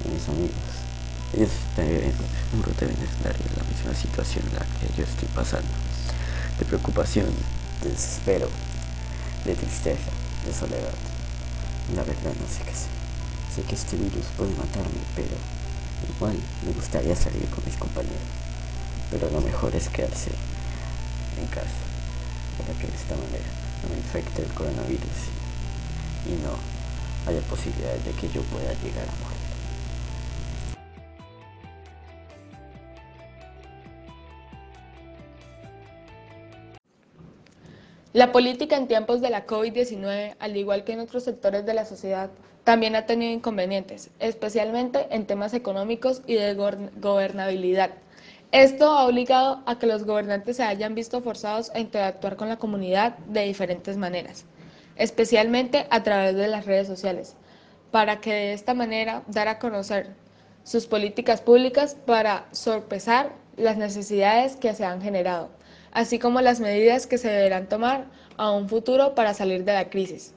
y 0.06 0.14
mis 0.14 0.28
amigos. 0.28 0.86
Ellos 1.34 1.50
seguro 1.66 2.72
deben 2.78 2.96
estar 3.02 3.34
en 3.34 3.52
la 3.58 3.64
misma 3.66 3.94
situación 3.94 4.46
en 4.46 4.54
la 4.54 4.64
que 4.78 4.86
yo 4.96 5.02
estoy 5.02 5.28
pasando. 5.34 5.74
De 6.58 6.64
preocupación, 6.64 7.26
de 7.82 7.90
desespero, 7.90 8.48
de 9.44 9.54
tristeza, 9.54 10.10
de 10.46 10.54
soledad. 10.54 10.94
La 11.94 12.04
verdad 12.04 12.32
no 12.38 12.46
sé 12.46 12.62
qué 12.64 12.70
hacer 12.70 12.97
que 13.56 13.74
este 13.74 13.96
virus 13.96 14.26
puede 14.36 14.52
matarme, 14.52 15.00
pero 15.16 15.34
igual 16.16 16.36
me 16.64 16.72
gustaría 16.72 17.16
salir 17.16 17.44
con 17.50 17.64
mis 17.64 17.76
compañeros. 17.76 18.16
Pero 19.10 19.30
lo 19.30 19.40
mejor 19.40 19.74
es 19.74 19.88
quedarse 19.88 20.30
en 21.40 21.46
casa 21.46 21.82
para 22.58 22.78
que 22.78 22.86
de 22.86 22.94
esta 22.94 23.16
manera 23.16 23.50
no 23.82 23.88
me 23.90 23.96
infecte 23.96 24.42
el 24.42 24.52
coronavirus 24.54 25.18
y 26.26 26.42
no 26.42 26.54
haya 27.26 27.40
posibilidades 27.48 28.04
de 28.04 28.12
que 28.12 28.28
yo 28.28 28.42
pueda 28.42 28.72
llegar 28.74 29.08
a 29.08 29.24
morir. 29.24 29.38
La 38.14 38.32
política 38.32 38.76
en 38.76 38.88
tiempos 38.88 39.20
de 39.20 39.30
la 39.30 39.46
COVID-19, 39.46 40.36
al 40.38 40.56
igual 40.56 40.82
que 40.82 40.92
en 40.92 41.00
otros 41.00 41.24
sectores 41.24 41.66
de 41.66 41.74
la 41.74 41.84
sociedad, 41.84 42.30
también 42.68 42.96
ha 42.96 43.06
tenido 43.06 43.32
inconvenientes, 43.32 44.10
especialmente 44.18 45.06
en 45.08 45.24
temas 45.24 45.54
económicos 45.54 46.20
y 46.26 46.34
de 46.34 46.52
gobernabilidad. 46.52 47.92
Esto 48.52 48.90
ha 48.90 49.06
obligado 49.06 49.62
a 49.64 49.78
que 49.78 49.86
los 49.86 50.04
gobernantes 50.04 50.58
se 50.58 50.64
hayan 50.64 50.94
visto 50.94 51.22
forzados 51.22 51.70
a 51.70 51.80
interactuar 51.80 52.36
con 52.36 52.50
la 52.50 52.58
comunidad 52.58 53.16
de 53.20 53.46
diferentes 53.46 53.96
maneras, 53.96 54.44
especialmente 54.96 55.86
a 55.88 56.02
través 56.02 56.36
de 56.36 56.46
las 56.46 56.66
redes 56.66 56.86
sociales, 56.86 57.36
para 57.90 58.20
que 58.20 58.34
de 58.34 58.52
esta 58.52 58.74
manera 58.74 59.22
dar 59.28 59.48
a 59.48 59.58
conocer 59.58 60.08
sus 60.62 60.84
políticas 60.84 61.40
públicas 61.40 61.96
para 62.04 62.48
sorpresar 62.52 63.32
las 63.56 63.78
necesidades 63.78 64.56
que 64.56 64.74
se 64.74 64.84
han 64.84 65.00
generado 65.00 65.48
así 65.90 66.18
como 66.18 66.42
las 66.42 66.60
medidas 66.60 67.06
que 67.06 67.16
se 67.16 67.30
deberán 67.30 67.66
tomar 67.66 68.04
a 68.36 68.50
un 68.50 68.68
futuro 68.68 69.14
para 69.14 69.32
salir 69.32 69.64
de 69.64 69.72
la 69.72 69.88
crisis. 69.88 70.34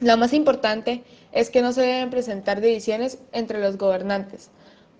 Lo 0.00 0.16
más 0.16 0.32
importante 0.32 1.04
es 1.34 1.50
que 1.50 1.60
no 1.60 1.72
se 1.72 1.82
deben 1.82 2.10
presentar 2.10 2.60
divisiones 2.60 3.18
entre 3.32 3.60
los 3.60 3.76
gobernantes, 3.76 4.50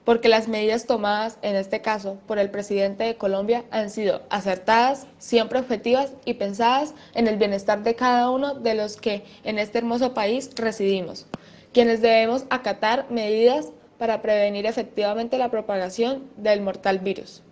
porque 0.05 0.29
las 0.29 0.49
medidas 0.49 0.87
tomadas, 0.87 1.39
en 1.43 1.57
este 1.57 1.81
caso, 1.81 2.19
por 2.27 2.39
el 2.39 2.51
presidente 2.51 3.05
de 3.05 3.17
Colombia 3.17 3.65
han 3.71 3.89
sido 3.89 4.21
acertadas, 4.29 5.07
siempre 5.19 5.61
objetivas 5.61 6.13
y 6.25 6.35
pensadas 6.35 6.93
en 7.15 7.29
el 7.29 7.37
bienestar 7.37 7.83
de 7.85 7.95
cada 7.95 8.31
uno 8.31 8.55
de 8.55 8.75
los 8.75 8.97
que 8.97 9.25
en 9.45 9.59
este 9.59 9.79
hermoso 9.79 10.13
país 10.13 10.51
residimos, 10.57 11.27
quienes 11.73 12.03
debemos 12.03 12.45
acatar 12.51 13.07
medidas 13.11 13.69
para 13.97 14.21
prevenir 14.21 14.67
efectivamente 14.67 15.39
la 15.39 15.51
propagación 15.51 16.25
del 16.37 16.61
mortal 16.61 16.99
virus. 16.99 17.43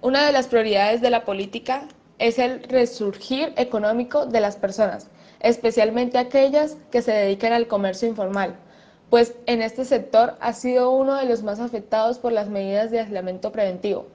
Una 0.00 0.26
de 0.26 0.32
las 0.32 0.48
prioridades 0.48 1.00
de 1.00 1.10
la 1.10 1.24
política 1.24 1.86
es 2.22 2.38
el 2.38 2.62
resurgir 2.62 3.52
económico 3.56 4.26
de 4.26 4.40
las 4.40 4.54
personas, 4.54 5.08
especialmente 5.40 6.18
aquellas 6.18 6.76
que 6.92 7.02
se 7.02 7.10
dedican 7.10 7.52
al 7.52 7.66
comercio 7.66 8.06
informal, 8.06 8.54
pues 9.10 9.34
en 9.46 9.60
este 9.60 9.84
sector 9.84 10.36
ha 10.38 10.52
sido 10.52 10.92
uno 10.92 11.16
de 11.16 11.24
los 11.24 11.42
más 11.42 11.58
afectados 11.58 12.20
por 12.20 12.30
las 12.30 12.48
medidas 12.48 12.92
de 12.92 13.00
aislamiento 13.00 13.50
preventivo, 13.50 14.06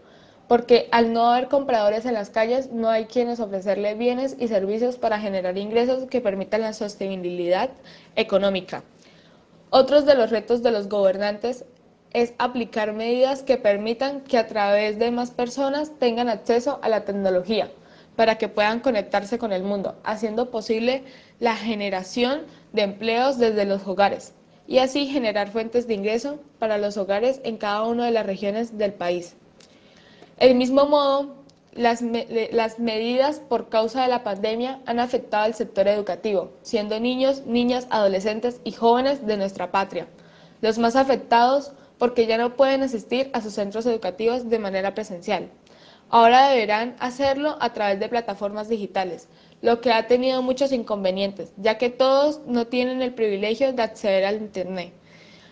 porque 0.47 0.87
al 0.91 1.11
no 1.11 1.29
haber 1.29 1.49
compradores 1.49 2.05
en 2.05 2.13
las 2.13 2.29
calles 2.29 2.71
no 2.71 2.87
hay 2.87 3.07
quienes 3.07 3.41
ofrecerle 3.41 3.95
bienes 3.95 4.37
y 4.39 4.47
servicios 4.47 4.95
para 4.95 5.19
generar 5.19 5.57
ingresos 5.57 6.05
que 6.05 6.21
permitan 6.21 6.61
la 6.61 6.71
sostenibilidad 6.71 7.71
económica. 8.15 8.85
Otros 9.69 10.05
de 10.05 10.15
los 10.15 10.29
retos 10.29 10.63
de 10.63 10.71
los 10.71 10.87
gobernantes 10.87 11.65
es 12.13 12.33
aplicar 12.37 12.93
medidas 12.93 13.43
que 13.43 13.57
permitan 13.57 14.21
que 14.21 14.37
a 14.37 14.47
través 14.47 14.97
de 14.97 15.11
más 15.11 15.31
personas 15.31 15.91
tengan 15.99 16.29
acceso 16.29 16.79
a 16.81 16.87
la 16.87 17.03
tecnología 17.03 17.69
para 18.17 18.37
que 18.37 18.49
puedan 18.49 18.81
conectarse 18.81 19.37
con 19.37 19.53
el 19.53 19.63
mundo, 19.63 19.95
haciendo 20.03 20.51
posible 20.51 21.03
la 21.39 21.55
generación 21.55 22.41
de 22.73 22.81
empleos 22.81 23.37
desde 23.37 23.63
los 23.63 23.87
hogares 23.87 24.33
y 24.67 24.79
así 24.79 25.05
generar 25.05 25.51
fuentes 25.51 25.87
de 25.87 25.93
ingreso 25.93 26.39
para 26.59 26.77
los 26.77 26.97
hogares 26.97 27.39
en 27.45 27.57
cada 27.57 27.83
una 27.83 28.05
de 28.05 28.11
las 28.11 28.25
regiones 28.25 28.77
del 28.77 28.91
país. 28.91 29.35
Del 30.39 30.55
mismo 30.55 30.87
modo, 30.87 31.35
las, 31.73 32.01
las, 32.01 32.79
medidas 32.79 33.39
por 33.39 33.69
causa 33.69 34.01
de 34.01 34.07
la 34.07 34.23
pandemia 34.23 34.81
han 34.87 34.99
afectado 34.99 35.45
al 35.45 35.53
sector 35.53 35.87
educativo, 35.87 36.51
siendo 36.63 36.99
niños, 36.99 37.45
niñas, 37.45 37.85
adolescentes 37.91 38.59
y 38.63 38.71
jóvenes 38.71 39.25
de 39.27 39.37
nuestra 39.37 39.71
patria. 39.71 40.07
Los 40.61 40.79
más 40.79 40.95
afectados 40.95 41.71
porque 41.99 42.25
ya 42.25 42.37
no 42.37 42.55
pueden 42.55 42.81
asistir 42.81 43.29
a 43.33 43.41
sus 43.41 43.53
centros 43.53 43.85
educativos 43.85 44.49
de 44.49 44.59
manera 44.59 44.95
presencial. 44.95 45.49
Ahora 46.09 46.49
deberán 46.49 46.95
hacerlo 46.99 47.57
a 47.59 47.73
través 47.73 47.99
de 47.99 48.07
plataformas 48.07 48.69
digitales, 48.69 49.27
lo 49.61 49.81
que 49.81 49.91
ha 49.91 50.07
tenido 50.07 50.41
muchos 50.41 50.71
inconvenientes, 50.71 51.51
ya 51.57 51.77
que 51.77 51.89
todos 51.89 52.41
no 52.45 52.67
tienen 52.67 53.01
el 53.01 53.13
privilegio 53.13 53.73
de 53.73 53.81
acceder 53.81 54.23
al 54.23 54.37
Internet. 54.37 54.93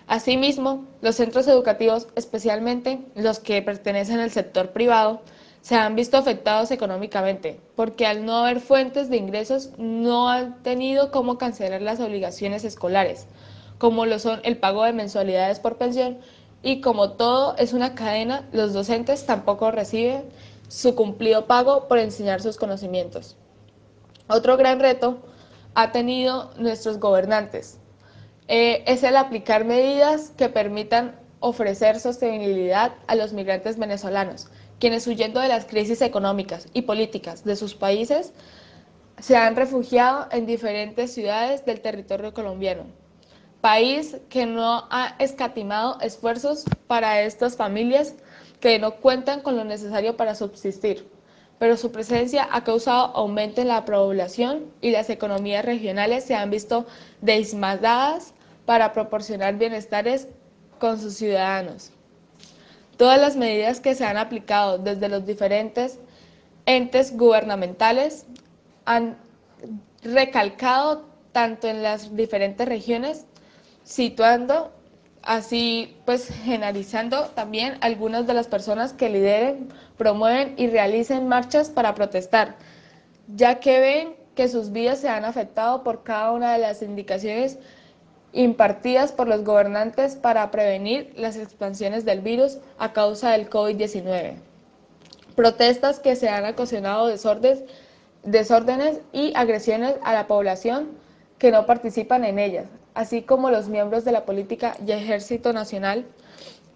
Asimismo, 0.07 0.85
los 1.01 1.15
centros 1.15 1.47
educativos, 1.47 2.07
especialmente 2.15 2.99
los 3.15 3.39
que 3.39 3.61
pertenecen 3.61 4.19
al 4.19 4.31
sector 4.31 4.71
privado, 4.71 5.21
se 5.61 5.75
han 5.75 5.95
visto 5.95 6.15
afectados 6.15 6.69
económicamente, 6.69 7.59
porque 7.75 8.05
al 8.05 8.23
no 8.23 8.37
haber 8.37 8.59
fuentes 8.59 9.09
de 9.09 9.17
ingresos 9.17 9.71
no 9.77 10.29
han 10.29 10.61
tenido 10.61 11.09
cómo 11.09 11.39
cancelar 11.39 11.81
las 11.81 11.99
obligaciones 11.99 12.63
escolares, 12.63 13.25
como 13.79 14.05
lo 14.05 14.19
son 14.19 14.41
el 14.43 14.57
pago 14.57 14.83
de 14.83 14.93
mensualidades 14.93 15.59
por 15.59 15.77
pensión, 15.77 16.19
y 16.65 16.81
como 16.81 17.11
todo 17.11 17.55
es 17.57 17.73
una 17.73 17.93
cadena, 17.93 18.49
los 18.51 18.73
docentes 18.73 19.27
tampoco 19.27 19.69
reciben 19.69 20.23
su 20.67 20.95
cumplido 20.95 21.45
pago 21.45 21.87
por 21.87 21.99
enseñar 21.99 22.41
sus 22.41 22.57
conocimientos. 22.57 23.37
Otro 24.27 24.57
gran 24.57 24.79
reto 24.79 25.19
ha 25.75 25.91
tenido 25.91 26.49
nuestros 26.57 26.99
gobernantes, 26.99 27.77
eh, 28.47 28.83
es 28.87 29.03
el 29.03 29.15
aplicar 29.15 29.63
medidas 29.63 30.31
que 30.35 30.49
permitan 30.49 31.15
ofrecer 31.39 31.99
sostenibilidad 31.99 32.93
a 33.05 33.13
los 33.13 33.31
migrantes 33.31 33.77
venezolanos, 33.77 34.47
quienes 34.79 35.05
huyendo 35.05 35.39
de 35.39 35.49
las 35.49 35.65
crisis 35.65 36.01
económicas 36.01 36.67
y 36.73 36.81
políticas 36.81 37.43
de 37.43 37.55
sus 37.55 37.75
países 37.75 38.33
se 39.19 39.37
han 39.37 39.55
refugiado 39.55 40.29
en 40.31 40.47
diferentes 40.47 41.13
ciudades 41.13 41.63
del 41.63 41.81
territorio 41.81 42.33
colombiano, 42.33 42.85
país 43.65 44.17
que 44.29 44.45
no 44.45 44.85
ha 44.91 45.15
escatimado 45.17 45.99
esfuerzos 45.99 46.65
para 46.85 47.23
estas 47.23 47.57
familias 47.57 48.13
que 48.59 48.77
no 48.77 48.97
cuentan 48.97 49.41
con 49.41 49.57
lo 49.57 49.63
necesario 49.63 50.15
para 50.15 50.35
subsistir, 50.35 51.09
pero 51.57 51.75
su 51.75 51.91
presencia 51.91 52.47
ha 52.51 52.63
causado 52.63 53.05
aumento 53.17 53.61
en 53.61 53.69
la 53.69 53.83
población 53.83 54.71
y 54.81 54.91
las 54.91 55.09
economías 55.09 55.65
regionales 55.65 56.25
se 56.25 56.35
han 56.35 56.51
visto 56.51 56.85
desmadadas 57.21 58.35
para 58.67 58.93
proporcionar 58.93 59.55
bienestares 59.55 60.27
con 60.77 61.01
sus 61.01 61.15
ciudadanos. 61.15 61.89
Todas 62.97 63.19
las 63.19 63.35
medidas 63.35 63.79
que 63.79 63.95
se 63.95 64.05
han 64.05 64.17
aplicado 64.17 64.77
desde 64.77 65.09
los 65.09 65.25
diferentes 65.25 65.97
entes 66.67 67.17
gubernamentales 67.17 68.27
han 68.85 69.17
recalcado 70.03 71.07
tanto 71.31 71.67
en 71.67 71.81
las 71.81 72.15
diferentes 72.15 72.67
regiones, 72.67 73.25
situando 73.85 74.71
así 75.21 75.95
pues 76.05 76.27
generalizando 76.43 77.27
también 77.29 77.77
algunas 77.81 78.27
de 78.27 78.33
las 78.33 78.47
personas 78.47 78.93
que 78.93 79.09
lideren, 79.09 79.69
promueven 79.97 80.53
y 80.57 80.67
realicen 80.67 81.27
marchas 81.27 81.69
para 81.69 81.95
protestar, 81.95 82.55
ya 83.33 83.59
que 83.59 83.79
ven 83.79 84.15
que 84.35 84.49
sus 84.49 84.71
vidas 84.71 84.99
se 84.99 85.07
han 85.07 85.23
afectado 85.23 85.83
por 85.83 86.03
cada 86.03 86.31
una 86.31 86.53
de 86.53 86.59
las 86.59 86.81
indicaciones 86.81 87.57
impartidas 88.33 89.13
por 89.13 89.27
los 89.27 89.43
gobernantes 89.43 90.15
para 90.15 90.51
prevenir 90.51 91.13
las 91.15 91.37
expansiones 91.37 92.03
del 92.03 92.19
virus 92.19 92.57
a 92.77 92.91
causa 92.91 93.31
del 93.31 93.49
COVID-19. 93.49 94.35
Protestas 95.35 95.99
que 95.99 96.15
se 96.15 96.27
han 96.27 96.45
ocasionado 96.45 97.07
desórdenes, 97.07 97.63
desórdenes 98.23 98.99
y 99.13 99.31
agresiones 99.35 99.95
a 100.03 100.13
la 100.13 100.27
población 100.27 100.89
que 101.37 101.51
no 101.51 101.65
participan 101.65 102.25
en 102.25 102.39
ellas, 102.39 102.65
así 102.95 103.21
como 103.21 103.51
los 103.51 103.69
miembros 103.69 104.03
de 104.05 104.11
la 104.11 104.25
política 104.25 104.75
y 104.85 104.91
ejército 104.91 105.53
nacional 105.53 106.05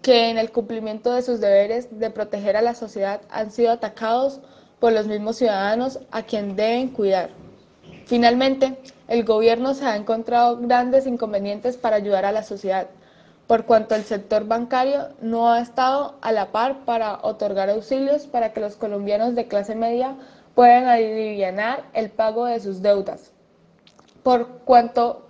que 0.02 0.30
en 0.30 0.38
el 0.38 0.52
cumplimiento 0.52 1.12
de 1.12 1.22
sus 1.22 1.40
deberes 1.40 1.98
de 1.98 2.10
proteger 2.10 2.56
a 2.56 2.62
la 2.62 2.74
sociedad 2.74 3.20
han 3.30 3.50
sido 3.50 3.72
atacados 3.72 4.40
por 4.78 4.92
los 4.92 5.06
mismos 5.06 5.36
ciudadanos 5.36 5.98
a 6.10 6.22
quien 6.22 6.56
deben 6.56 6.88
cuidar. 6.88 7.30
Finalmente, 8.06 8.78
el 9.08 9.24
gobierno 9.24 9.74
se 9.74 9.84
ha 9.84 9.96
encontrado 9.96 10.56
grandes 10.58 11.06
inconvenientes 11.06 11.76
para 11.76 11.96
ayudar 11.96 12.24
a 12.24 12.32
la 12.32 12.42
sociedad, 12.42 12.88
por 13.46 13.64
cuanto 13.64 13.94
el 13.94 14.04
sector 14.04 14.46
bancario 14.46 15.08
no 15.20 15.50
ha 15.52 15.60
estado 15.60 16.14
a 16.22 16.32
la 16.32 16.52
par 16.52 16.84
para 16.84 17.18
otorgar 17.22 17.68
auxilios 17.68 18.26
para 18.26 18.52
que 18.52 18.60
los 18.60 18.76
colombianos 18.76 19.34
de 19.34 19.48
clase 19.48 19.74
media 19.74 20.16
puedan 20.54 20.86
aliviar 20.86 21.84
el 21.92 22.10
pago 22.10 22.46
de 22.46 22.60
sus 22.60 22.80
deudas. 22.80 23.32
Por 24.22 24.48
cuanto, 24.64 25.29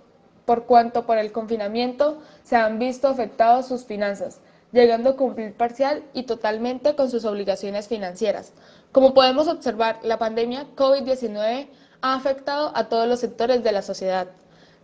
por 0.51 0.65
cuanto 0.65 1.05
por 1.05 1.17
el 1.17 1.31
confinamiento 1.31 2.21
se 2.43 2.57
han 2.57 2.77
visto 2.77 3.07
afectados 3.07 3.67
sus 3.67 3.85
finanzas, 3.85 4.41
llegando 4.73 5.11
a 5.11 5.15
cumplir 5.15 5.53
parcial 5.53 6.03
y 6.11 6.23
totalmente 6.23 6.93
con 6.93 7.09
sus 7.09 7.23
obligaciones 7.23 7.87
financieras. 7.87 8.51
Como 8.91 9.13
podemos 9.13 9.47
observar, 9.47 9.99
la 10.03 10.19
pandemia 10.19 10.67
COVID-19 10.75 11.67
ha 12.01 12.15
afectado 12.15 12.73
a 12.75 12.89
todos 12.89 13.07
los 13.07 13.21
sectores 13.21 13.63
de 13.63 13.71
la 13.71 13.81
sociedad, 13.81 14.27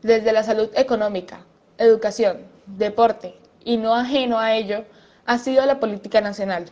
desde 0.01 0.31
la 0.31 0.43
salud 0.43 0.69
económica, 0.73 1.41
educación, 1.77 2.43
deporte, 2.65 3.35
y 3.65 3.75
no 3.75 3.93
ajeno 3.93 4.39
a 4.39 4.55
ello, 4.55 4.85
ha 5.25 5.37
sido 5.37 5.65
la 5.65 5.81
política 5.81 6.21
nacional, 6.21 6.67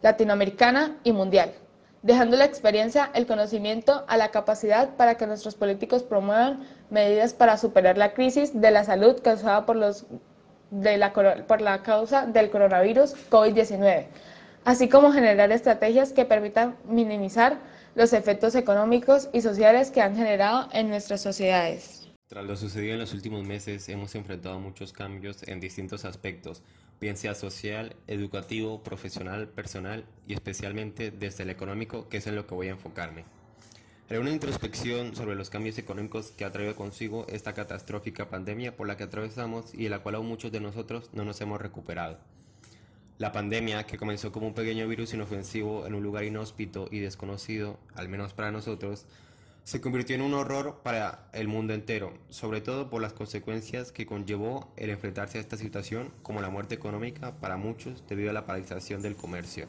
latinoamericana 0.00 0.96
y 1.02 1.10
mundial, 1.10 1.54
dejando 2.02 2.36
la 2.36 2.44
experiencia, 2.44 3.10
el 3.14 3.26
conocimiento 3.26 4.04
a 4.08 4.16
la 4.16 4.30
capacidad 4.30 4.96
para 4.96 5.16
que 5.16 5.26
nuestros 5.26 5.54
políticos 5.54 6.02
promuevan 6.02 6.66
medidas 6.90 7.34
para 7.34 7.56
superar 7.56 7.98
la 7.98 8.14
crisis 8.14 8.60
de 8.60 8.70
la 8.70 8.84
salud 8.84 9.20
causada 9.22 9.66
por, 9.66 9.76
los, 9.76 10.06
de 10.70 10.96
la, 10.96 11.12
por 11.12 11.60
la 11.60 11.82
causa 11.82 12.26
del 12.26 12.50
coronavirus 12.50 13.14
COVID-19, 13.30 14.06
así 14.64 14.88
como 14.88 15.12
generar 15.12 15.50
estrategias 15.52 16.12
que 16.12 16.24
permitan 16.24 16.76
minimizar 16.84 17.58
los 17.94 18.12
efectos 18.12 18.54
económicos 18.54 19.28
y 19.32 19.40
sociales 19.40 19.90
que 19.90 20.00
han 20.00 20.14
generado 20.14 20.68
en 20.72 20.88
nuestras 20.88 21.20
sociedades. 21.20 22.08
Tras 22.28 22.44
lo 22.44 22.56
sucedido 22.56 22.92
en 22.92 23.00
los 23.00 23.14
últimos 23.14 23.44
meses, 23.44 23.88
hemos 23.88 24.14
enfrentado 24.14 24.60
muchos 24.60 24.92
cambios 24.92 25.42
en 25.48 25.60
distintos 25.60 26.04
aspectos, 26.04 26.62
bien 27.00 27.16
social, 27.16 27.96
educativo, 28.06 28.82
profesional, 28.82 29.48
personal 29.48 30.04
y 30.26 30.34
especialmente 30.34 31.10
desde 31.10 31.44
el 31.44 31.50
económico, 31.50 32.08
que 32.08 32.18
es 32.18 32.26
en 32.26 32.36
lo 32.36 32.46
que 32.46 32.54
voy 32.54 32.68
a 32.68 32.72
enfocarme. 32.72 33.24
Haré 34.08 34.18
una 34.20 34.30
introspección 34.30 35.14
sobre 35.14 35.36
los 35.36 35.50
cambios 35.50 35.76
económicos 35.76 36.30
que 36.30 36.44
ha 36.44 36.50
traído 36.50 36.74
consigo 36.74 37.26
esta 37.28 37.52
catastrófica 37.52 38.30
pandemia 38.30 38.74
por 38.74 38.86
la 38.86 38.96
que 38.96 39.04
atravesamos 39.04 39.74
y 39.74 39.84
de 39.84 39.90
la 39.90 39.98
cual 39.98 40.14
aún 40.14 40.26
muchos 40.26 40.50
de 40.50 40.60
nosotros 40.60 41.10
no 41.12 41.24
nos 41.24 41.40
hemos 41.42 41.60
recuperado. 41.60 42.18
La 43.18 43.32
pandemia, 43.32 43.84
que 43.84 43.98
comenzó 43.98 44.32
como 44.32 44.46
un 44.46 44.54
pequeño 44.54 44.88
virus 44.88 45.12
inofensivo 45.12 45.86
en 45.86 45.94
un 45.94 46.02
lugar 46.02 46.24
inhóspito 46.24 46.88
y 46.90 47.00
desconocido, 47.00 47.78
al 47.94 48.08
menos 48.08 48.32
para 48.32 48.50
nosotros, 48.50 49.06
se 49.68 49.82
convirtió 49.82 50.16
en 50.16 50.22
un 50.22 50.32
horror 50.32 50.80
para 50.82 51.28
el 51.34 51.46
mundo 51.46 51.74
entero, 51.74 52.14
sobre 52.30 52.62
todo 52.62 52.88
por 52.88 53.02
las 53.02 53.12
consecuencias 53.12 53.92
que 53.92 54.06
conllevó 54.06 54.72
el 54.78 54.88
enfrentarse 54.88 55.36
a 55.36 55.42
esta 55.42 55.58
situación, 55.58 56.10
como 56.22 56.40
la 56.40 56.48
muerte 56.48 56.74
económica 56.74 57.38
para 57.38 57.58
muchos 57.58 58.02
debido 58.08 58.30
a 58.30 58.32
la 58.32 58.46
paralización 58.46 59.02
del 59.02 59.14
comercio, 59.14 59.66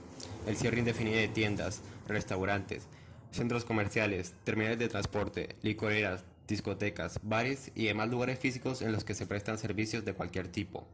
el 0.47 0.55
cierre 0.55 0.79
indefinido 0.79 1.17
de 1.17 1.27
tiendas, 1.27 1.81
restaurantes, 2.07 2.87
centros 3.31 3.65
comerciales, 3.65 4.35
terminales 4.45 4.79
de 4.79 4.87
transporte, 4.87 5.57
licoreras, 5.63 6.23
discotecas, 6.47 7.19
bares 7.21 7.69
y 7.75 7.87
demás 7.87 8.09
lugares 8.09 8.39
físicos 8.39 8.81
en 8.81 8.93
los 8.93 9.03
que 9.03 9.15
se 9.15 9.27
prestan 9.27 9.57
servicios 9.57 10.05
de 10.05 10.13
cualquier 10.13 10.47
tipo. 10.47 10.87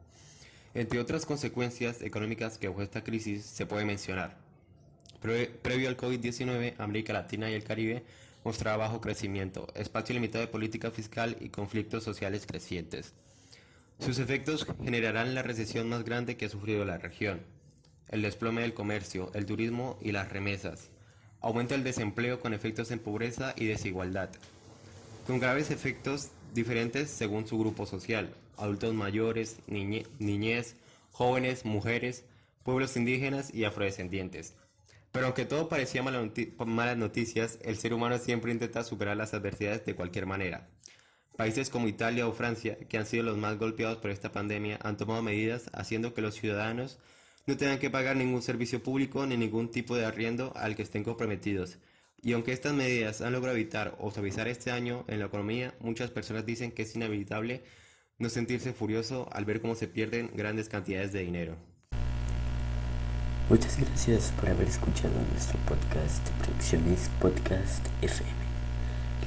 Entre 0.74 1.00
otras 1.00 1.28
consecuencias 1.28 2.02
económicas 2.02 2.58
que 2.58 2.70
dejó 2.70 2.82
esta 2.82 3.04
crisis 3.04 3.46
se 3.46 3.68
puede 3.68 3.86
mencionar. 3.86 4.36
previo 5.22 5.90
al 5.90 5.96
COVID-19, 5.96 6.74
América 6.80 7.14
Latina 7.14 7.52
y 7.52 7.54
el 7.54 7.64
Caribe 7.64 8.04
mostraba 8.46 8.86
bajo 8.86 9.02
crecimiento, 9.02 9.68
espacio 9.76 10.14
limitado 10.14 10.46
de 10.46 10.52
política 10.52 10.92
fiscal 10.92 11.36
y 11.42 11.50
conflictos 11.50 12.04
sociales 12.04 12.46
crecientes. 12.46 13.14
Sus 14.00 14.20
efectos 14.20 14.68
generarán 14.84 15.36
la 15.36 15.42
recesión 15.42 15.90
más 15.90 16.06
grande 16.06 16.38
que 16.38 16.46
ha 16.46 16.50
sufrido 16.50 16.86
la 16.86 16.98
región, 16.98 17.42
el 18.10 18.22
desplome 18.22 18.62
del 18.62 18.74
comercio, 18.74 19.32
el 19.34 19.46
turismo 19.46 19.98
y 20.02 20.12
las 20.12 20.32
remesas, 20.32 20.90
aumenta 21.42 21.76
el 21.76 21.84
desempleo 21.84 22.40
con 22.40 22.54
efectos 22.54 22.92
en 22.92 23.00
pobreza 23.00 23.54
y 23.58 23.66
desigualdad, 23.66 24.30
con 25.26 25.40
graves 25.40 25.72
efectos 25.72 26.30
diferentes 26.54 27.10
según 27.10 27.48
su 27.48 27.58
grupo 27.58 27.86
social, 27.86 28.34
adultos 28.58 28.94
mayores, 28.94 29.58
niñez, 29.68 30.76
jóvenes, 31.12 31.66
mujeres, 31.66 32.26
pueblos 32.64 32.96
indígenas 32.96 33.54
y 33.54 33.64
afrodescendientes. 33.64 34.54
Pero 35.16 35.28
aunque 35.28 35.46
todo 35.46 35.70
parecía 35.70 36.04
malas 36.04 36.98
noticias, 36.98 37.58
el 37.62 37.78
ser 37.78 37.94
humano 37.94 38.18
siempre 38.18 38.52
intenta 38.52 38.84
superar 38.84 39.16
las 39.16 39.34
adversidades 39.34 39.86
de 39.86 39.96
cualquier 39.96 40.26
manera. 40.26 40.68
Países 41.38 41.70
como 41.70 41.88
Italia 41.88 42.28
o 42.28 42.34
Francia, 42.34 42.78
que 42.90 42.98
han 42.98 43.06
sido 43.06 43.24
los 43.24 43.38
más 43.38 43.58
golpeados 43.58 44.00
por 44.00 44.12
esta 44.12 44.34
pandemia, 44.34 44.78
han 44.84 44.98
tomado 44.98 45.24
medidas 45.24 45.70
haciendo 45.72 46.14
que 46.14 46.22
los 46.22 46.36
ciudadanos 46.36 47.00
no 47.48 47.56
tengan 47.56 47.80
que 47.80 47.90
pagar 47.90 48.18
ningún 48.18 48.42
servicio 48.42 48.84
público 48.84 49.26
ni 49.26 49.38
ningún 49.38 49.72
tipo 49.72 49.96
de 49.96 50.04
arriendo 50.04 50.52
al 50.58 50.76
que 50.76 50.82
estén 50.82 51.06
comprometidos. 51.06 51.78
Y 52.22 52.34
aunque 52.34 52.52
estas 52.52 52.74
medidas 52.74 53.22
han 53.22 53.32
logrado 53.32 53.56
evitar 53.56 53.96
o 54.00 54.12
suavizar 54.12 54.50
este 54.50 54.72
año 54.72 55.06
en 55.08 55.20
la 55.20 55.28
economía, 55.28 55.76
muchas 55.80 56.12
personas 56.12 56.46
dicen 56.46 56.74
que 56.74 56.82
es 56.82 56.94
inevitable 56.94 57.64
no 58.18 58.28
sentirse 58.28 58.74
furioso 58.74 59.30
al 59.32 59.46
ver 59.46 59.62
cómo 59.62 59.76
se 59.76 59.88
pierden 59.88 60.32
grandes 60.36 60.68
cantidades 60.68 61.14
de 61.14 61.22
dinero. 61.22 61.75
Muchas 63.48 63.78
gracias 63.78 64.34
por 64.40 64.50
haber 64.50 64.68
escuchado 64.68 65.14
nuestro 65.32 65.60
podcast 65.68 66.28
Producciones 66.42 67.12
Podcast 67.22 67.86
FM. 68.02 68.32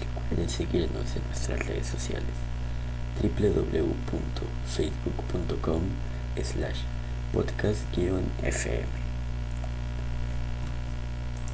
Recuerden 0.01 0.49
seguirnos 0.49 1.15
en 1.15 1.23
nuestras 1.29 1.65
redes 1.65 1.87
sociales 1.87 2.35
www.facebook.com 3.23 5.83
slash 6.43 6.81
podcast-fm 7.33 8.98